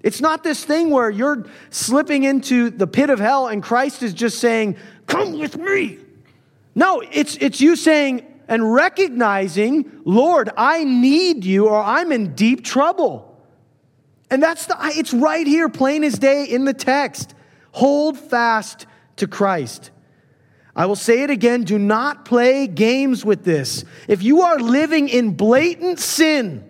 [0.00, 4.14] It's not this thing where you're slipping into the pit of hell and Christ is
[4.14, 5.98] just saying, Come with me.
[6.74, 12.64] No, it's, it's you saying and recognizing, Lord, I need you or I'm in deep
[12.64, 13.38] trouble.
[14.30, 17.34] And that's the, it's right here, plain as day in the text.
[17.72, 18.86] Hold fast
[19.16, 19.90] to Christ.
[20.78, 23.84] I will say it again do not play games with this.
[24.06, 26.64] If you are living in blatant sin,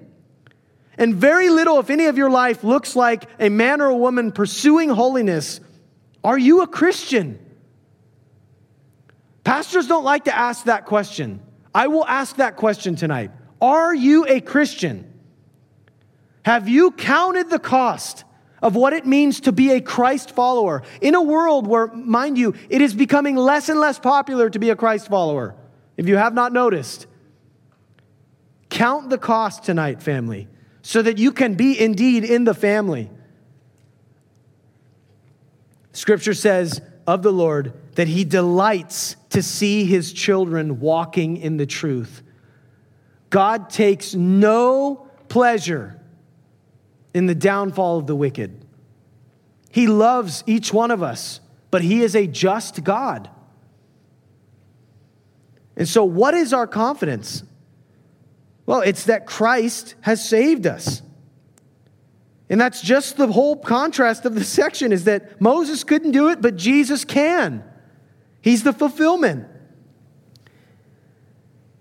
[0.96, 4.32] and very little, if any, of your life looks like a man or a woman
[4.32, 5.60] pursuing holiness,
[6.24, 7.38] are you a Christian?
[9.44, 11.40] Pastors don't like to ask that question.
[11.74, 13.30] I will ask that question tonight.
[13.60, 15.12] Are you a Christian?
[16.46, 18.24] Have you counted the cost?
[18.62, 22.54] Of what it means to be a Christ follower in a world where, mind you,
[22.68, 25.54] it is becoming less and less popular to be a Christ follower.
[25.96, 27.06] If you have not noticed,
[28.70, 30.48] count the cost tonight, family,
[30.82, 33.10] so that you can be indeed in the family.
[35.92, 41.66] Scripture says of the Lord that he delights to see his children walking in the
[41.66, 42.22] truth.
[43.30, 45.97] God takes no pleasure
[47.14, 48.64] in the downfall of the wicked.
[49.70, 51.40] He loves each one of us,
[51.70, 53.30] but He is a just God.
[55.76, 57.44] And so, what is our confidence?
[58.66, 61.02] Well, it's that Christ has saved us.
[62.50, 66.40] And that's just the whole contrast of the section is that Moses couldn't do it,
[66.40, 67.62] but Jesus can.
[68.40, 69.46] He's the fulfillment.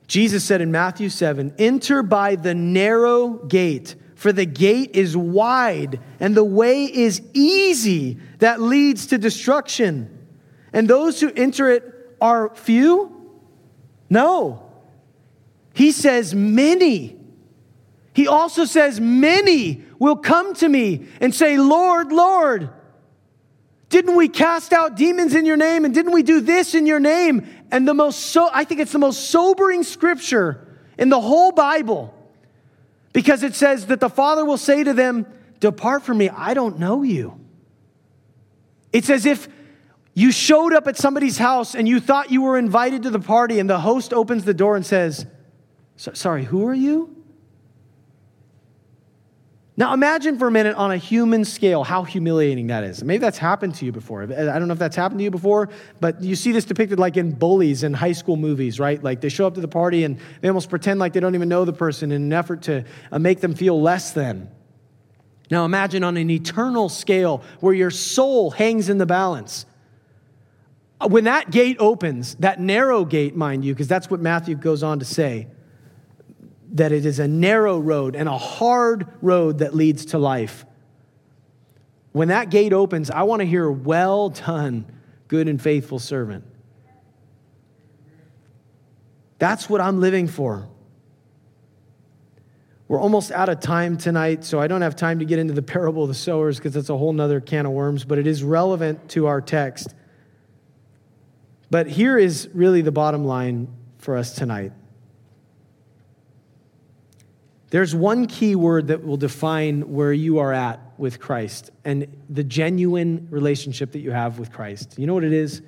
[0.08, 5.99] Jesus said in Matthew 7 Enter by the narrow gate, for the gate is wide
[6.20, 10.28] and the way is easy that leads to destruction.
[10.74, 13.15] And those who enter it are few?
[14.09, 14.72] No.
[15.72, 17.15] He says, Many.
[18.15, 22.72] He also says, Many will come to me and say, Lord, Lord.
[23.89, 25.86] Didn't we cast out demons in your name?
[25.86, 27.47] And didn't we do this in your name?
[27.70, 32.15] And the most so I think it's the most sobering scripture in the whole Bible
[33.18, 35.26] because it says that the Father will say to them,
[35.59, 37.39] Depart from me, I don't know you.
[38.93, 39.47] It's as if
[40.13, 43.57] you showed up at somebody's house and you thought you were invited to the party,
[43.57, 45.26] and the host opens the door and says,
[45.95, 47.16] Sorry, who are you?
[49.80, 53.04] Now imagine for a minute on a human scale how humiliating that is.
[53.04, 54.24] Maybe that's happened to you before.
[54.24, 55.70] I don't know if that's happened to you before,
[56.00, 59.02] but you see this depicted like in bullies in high school movies, right?
[59.02, 61.48] Like they show up to the party and they almost pretend like they don't even
[61.48, 64.50] know the person in an effort to uh, make them feel less than.
[65.52, 69.68] Now imagine on an eternal scale where your soul hangs in the balance.
[71.00, 74.82] Uh, when that gate opens, that narrow gate, mind you, because that's what Matthew goes
[74.82, 75.48] on to say,
[76.74, 80.65] that it is a narrow road and a hard road that leads to life.
[82.11, 84.86] When that gate opens, I want to hear, Well done,
[85.28, 86.43] good and faithful servant.
[89.39, 90.68] That's what I'm living for.
[92.88, 95.61] We're almost out of time tonight, so I don't have time to get into the
[95.61, 98.43] parable of the sowers because that's a whole nother can of worms, but it is
[98.43, 99.93] relevant to our text.
[101.70, 104.72] But here is really the bottom line for us tonight.
[107.70, 112.43] There's one key word that will define where you are at with Christ and the
[112.43, 114.95] genuine relationship that you have with Christ.
[114.97, 115.61] You know what it is?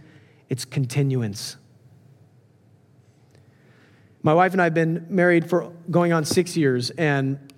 [0.47, 1.57] It's continuance.
[4.23, 7.53] My wife and I have been married for going on six years, and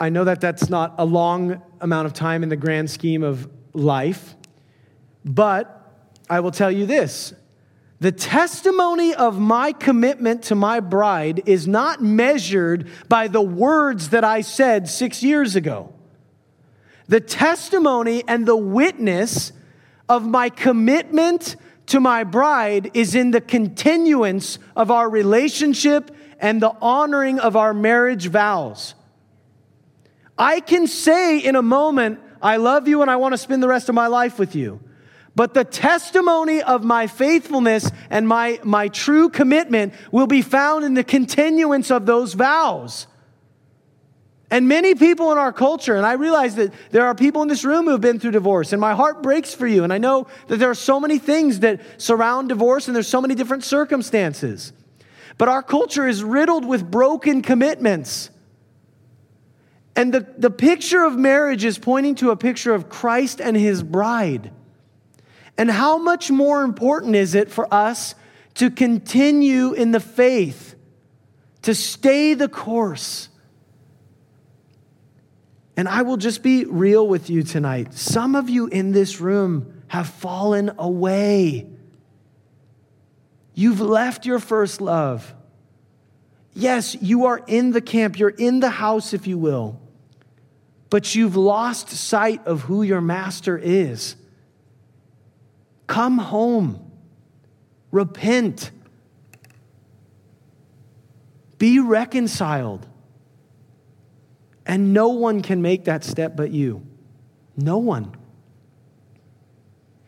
[0.00, 3.48] I know that that's not a long amount of time in the grand scheme of
[3.72, 4.36] life,
[5.24, 5.72] but
[6.28, 7.32] I will tell you this
[7.98, 14.22] the testimony of my commitment to my bride is not measured by the words that
[14.22, 15.94] I said six years ago.
[17.08, 19.52] The testimony and the witness
[20.08, 26.76] of my commitment to my bride is in the continuance of our relationship and the
[26.82, 28.94] honoring of our marriage vows.
[30.36, 33.68] I can say in a moment, I love you and I want to spend the
[33.68, 34.80] rest of my life with you.
[35.36, 40.94] But the testimony of my faithfulness and my, my true commitment will be found in
[40.94, 43.06] the continuance of those vows.
[44.50, 47.64] And many people in our culture, and I realize that there are people in this
[47.64, 49.84] room who have been through divorce, and my heart breaks for you.
[49.84, 53.20] And I know that there are so many things that surround divorce, and there's so
[53.20, 54.72] many different circumstances.
[55.36, 58.30] But our culture is riddled with broken commitments.
[59.94, 63.82] And the, the picture of marriage is pointing to a picture of Christ and his
[63.82, 64.52] bride.
[65.58, 68.14] And how much more important is it for us
[68.54, 70.74] to continue in the faith,
[71.62, 73.28] to stay the course?
[75.76, 77.94] And I will just be real with you tonight.
[77.94, 81.66] Some of you in this room have fallen away.
[83.54, 85.34] You've left your first love.
[86.52, 89.78] Yes, you are in the camp, you're in the house, if you will,
[90.88, 94.16] but you've lost sight of who your master is.
[95.86, 96.90] Come home.
[97.90, 98.70] Repent.
[101.58, 102.86] Be reconciled.
[104.66, 106.84] And no one can make that step but you.
[107.56, 108.14] No one.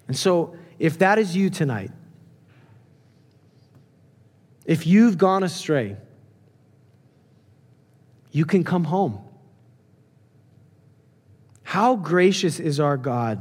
[0.08, 1.90] And so, if that is you tonight,
[4.64, 5.96] if you've gone astray,
[8.32, 9.20] you can come home.
[11.62, 13.40] How gracious is our God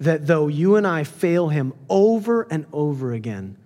[0.00, 3.56] that though you and I fail him over and over again,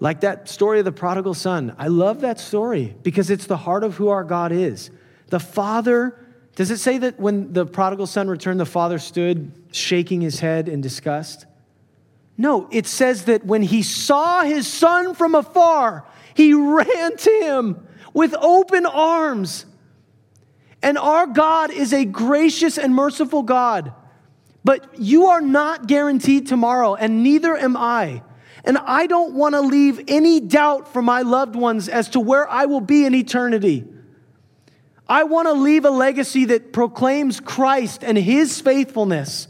[0.00, 3.84] like that story of the prodigal son, I love that story because it's the heart
[3.84, 4.90] of who our God is.
[5.28, 6.18] The father,
[6.56, 10.68] does it say that when the prodigal son returned, the father stood shaking his head
[10.68, 11.46] in disgust?
[12.36, 16.04] No, it says that when he saw his son from afar,
[16.34, 19.66] he ran to him with open arms.
[20.82, 23.92] And our God is a gracious and merciful God.
[24.64, 28.22] But you are not guaranteed tomorrow, and neither am I.
[28.64, 32.48] And I don't want to leave any doubt for my loved ones as to where
[32.48, 33.84] I will be in eternity.
[35.08, 39.48] I want to leave a legacy that proclaims Christ and his faithfulness.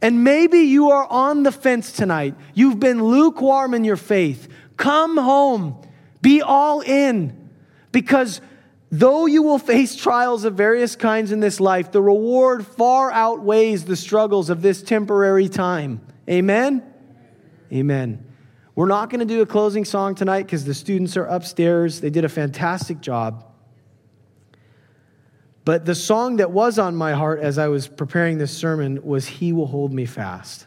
[0.00, 2.34] And maybe you are on the fence tonight.
[2.54, 4.48] You've been lukewarm in your faith.
[4.76, 5.80] Come home.
[6.20, 7.50] Be all in.
[7.90, 8.40] Because
[8.92, 13.86] though you will face trials of various kinds in this life, the reward far outweighs
[13.86, 16.00] the struggles of this temporary time.
[16.28, 16.82] Amen?
[17.72, 18.24] Amen.
[18.74, 22.00] We're not going to do a closing song tonight because the students are upstairs.
[22.00, 23.44] They did a fantastic job.
[25.64, 29.26] But the song that was on my heart as I was preparing this sermon was
[29.26, 30.66] He Will Hold Me Fast.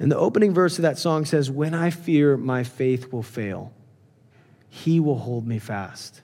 [0.00, 3.72] And the opening verse of that song says, When I fear my faith will fail,
[4.74, 6.22] He will hold me fast.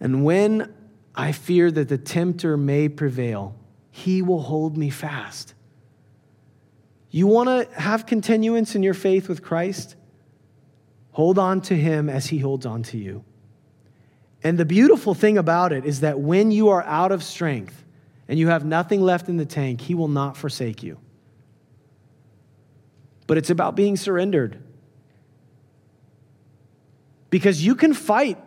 [0.00, 0.72] And when
[1.14, 3.54] I fear that the tempter may prevail,
[3.90, 5.52] He will hold me fast.
[7.10, 9.96] You want to have continuance in your faith with Christ?
[11.10, 13.22] Hold on to Him as He holds on to you.
[14.42, 17.84] And the beautiful thing about it is that when you are out of strength
[18.28, 20.96] and you have nothing left in the tank, He will not forsake you.
[23.26, 24.62] But it's about being surrendered.
[27.30, 28.38] Because you can fight.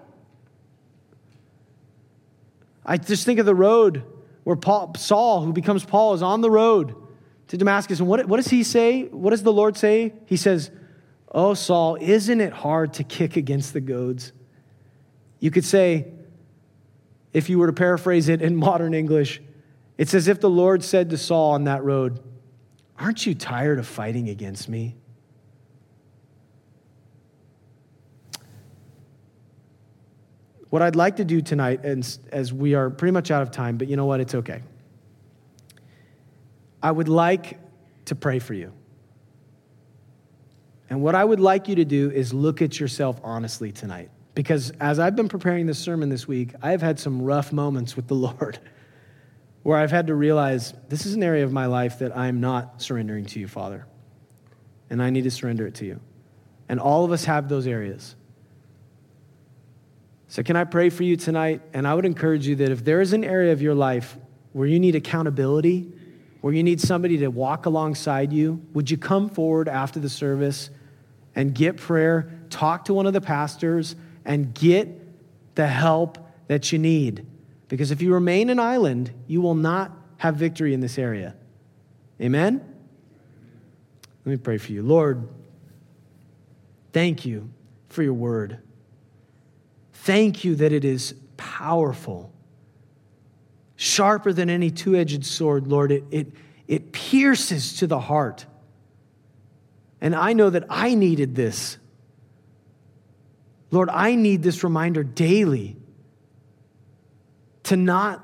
[2.85, 4.03] I just think of the road
[4.43, 6.95] where Paul, Saul, who becomes Paul, is on the road
[7.49, 7.99] to Damascus.
[7.99, 9.03] And what, what does he say?
[9.03, 10.13] What does the Lord say?
[10.25, 10.71] He says,
[11.33, 14.33] Oh, Saul, isn't it hard to kick against the goads?
[15.39, 16.07] You could say,
[17.33, 19.41] if you were to paraphrase it in modern English,
[19.97, 22.19] it's as if the Lord said to Saul on that road,
[22.99, 24.95] Aren't you tired of fighting against me?
[30.71, 33.77] What I'd like to do tonight, and as we are pretty much out of time,
[33.77, 34.21] but you know what?
[34.21, 34.63] It's okay.
[36.81, 37.59] I would like
[38.05, 38.71] to pray for you.
[40.89, 44.11] And what I would like you to do is look at yourself honestly tonight.
[44.33, 48.07] Because as I've been preparing this sermon this week, I've had some rough moments with
[48.07, 48.57] the Lord
[49.63, 52.81] where I've had to realize this is an area of my life that I'm not
[52.81, 53.85] surrendering to you, Father.
[54.89, 55.99] And I need to surrender it to you.
[56.69, 58.15] And all of us have those areas.
[60.31, 61.59] So, can I pray for you tonight?
[61.73, 64.15] And I would encourage you that if there is an area of your life
[64.53, 65.91] where you need accountability,
[66.39, 70.69] where you need somebody to walk alongside you, would you come forward after the service
[71.35, 72.31] and get prayer?
[72.49, 74.87] Talk to one of the pastors and get
[75.55, 76.17] the help
[76.47, 77.25] that you need.
[77.67, 81.35] Because if you remain an island, you will not have victory in this area.
[82.21, 82.65] Amen?
[84.23, 84.81] Let me pray for you.
[84.81, 85.27] Lord,
[86.93, 87.49] thank you
[87.89, 88.59] for your word.
[90.03, 92.33] Thank you that it is powerful,
[93.75, 95.91] sharper than any two edged sword, Lord.
[95.91, 96.27] It, it,
[96.67, 98.47] it pierces to the heart.
[100.01, 101.77] And I know that I needed this
[103.69, 105.77] Lord, I need this reminder daily
[107.63, 108.21] to not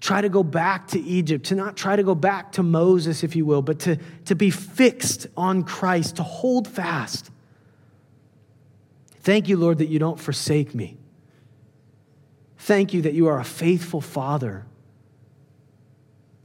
[0.00, 3.36] try to go back to Egypt, to not try to go back to Moses, if
[3.36, 7.30] you will, but to, to be fixed on Christ, to hold fast.
[9.20, 10.98] Thank you, Lord, that you don't forsake me.
[12.64, 14.66] Thank you that you are a faithful Father.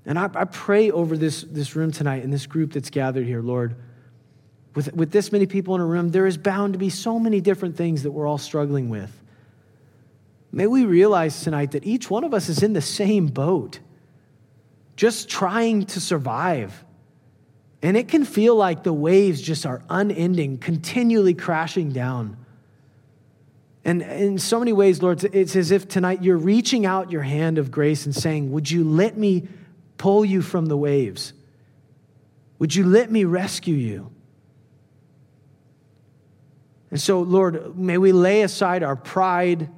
[0.06, 3.42] And I, I pray over this, this room tonight and this group that's gathered here,
[3.42, 3.76] Lord
[4.76, 7.42] with, with this many people in a room, there is bound to be so many
[7.42, 9.12] different things that we're all struggling with.
[10.52, 13.80] May we realize tonight that each one of us is in the same boat,
[14.96, 16.84] just trying to survive.
[17.82, 22.38] And it can feel like the waves just are unending, continually crashing down.
[23.90, 27.58] And in so many ways, Lord, it's as if tonight you're reaching out your hand
[27.58, 29.48] of grace and saying, Would you let me
[29.98, 31.34] pull you from the waves?
[32.60, 34.12] Would you let me rescue you?
[36.92, 39.72] And so, Lord, may we lay aside our pride.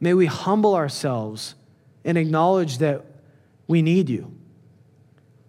[0.00, 1.54] May we humble ourselves
[2.04, 3.06] and acknowledge that
[3.66, 4.36] we need you.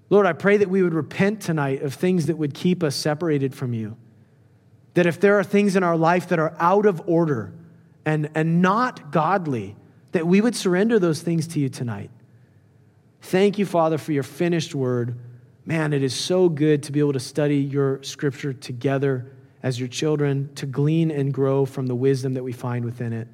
[0.10, 3.54] Lord, I pray that we would repent tonight of things that would keep us separated
[3.54, 3.98] from you.
[4.94, 7.52] That if there are things in our life that are out of order
[8.08, 9.76] and, and not godly,
[10.14, 12.10] that we would surrender those things to you tonight.
[13.22, 15.20] Thank you, Father, for your finished word.
[15.66, 19.90] Man, it is so good to be able to study your scripture together as your
[19.90, 23.28] children to glean and grow from the wisdom that we find within it.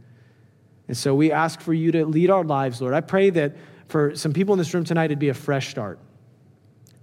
[0.88, 2.96] And so we ask for you to lead our lives, Lord.
[2.96, 3.56] I pray that
[3.90, 6.00] for some people in this room tonight, it'd be a fresh start.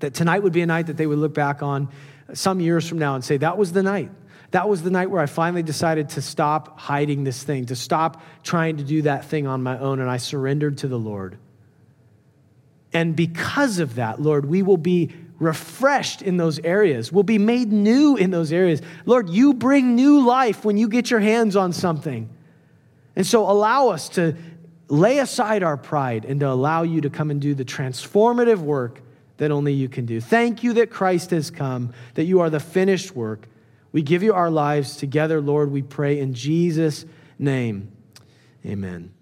[0.01, 1.89] That tonight would be a night that they would look back on
[2.33, 4.11] some years from now and say, that was the night.
[4.51, 8.23] That was the night where I finally decided to stop hiding this thing, to stop
[8.43, 11.39] trying to do that thing on my own, and I surrendered to the Lord.
[12.93, 17.73] And because of that, Lord, we will be refreshed in those areas, will be made
[17.73, 18.83] new in those areas.
[19.07, 22.29] Lord, you bring new life when you get your hands on something.
[23.17, 24.37] And so allow us to
[24.89, 29.01] lay aside our pride and to allow you to come and do the transformative work
[29.37, 30.21] that only you can do.
[30.21, 33.49] Thank you that Christ has come, that you are the finished work.
[33.93, 37.05] We give you our lives together, Lord, we pray in Jesus'
[37.39, 37.91] name.
[38.65, 39.13] Amen.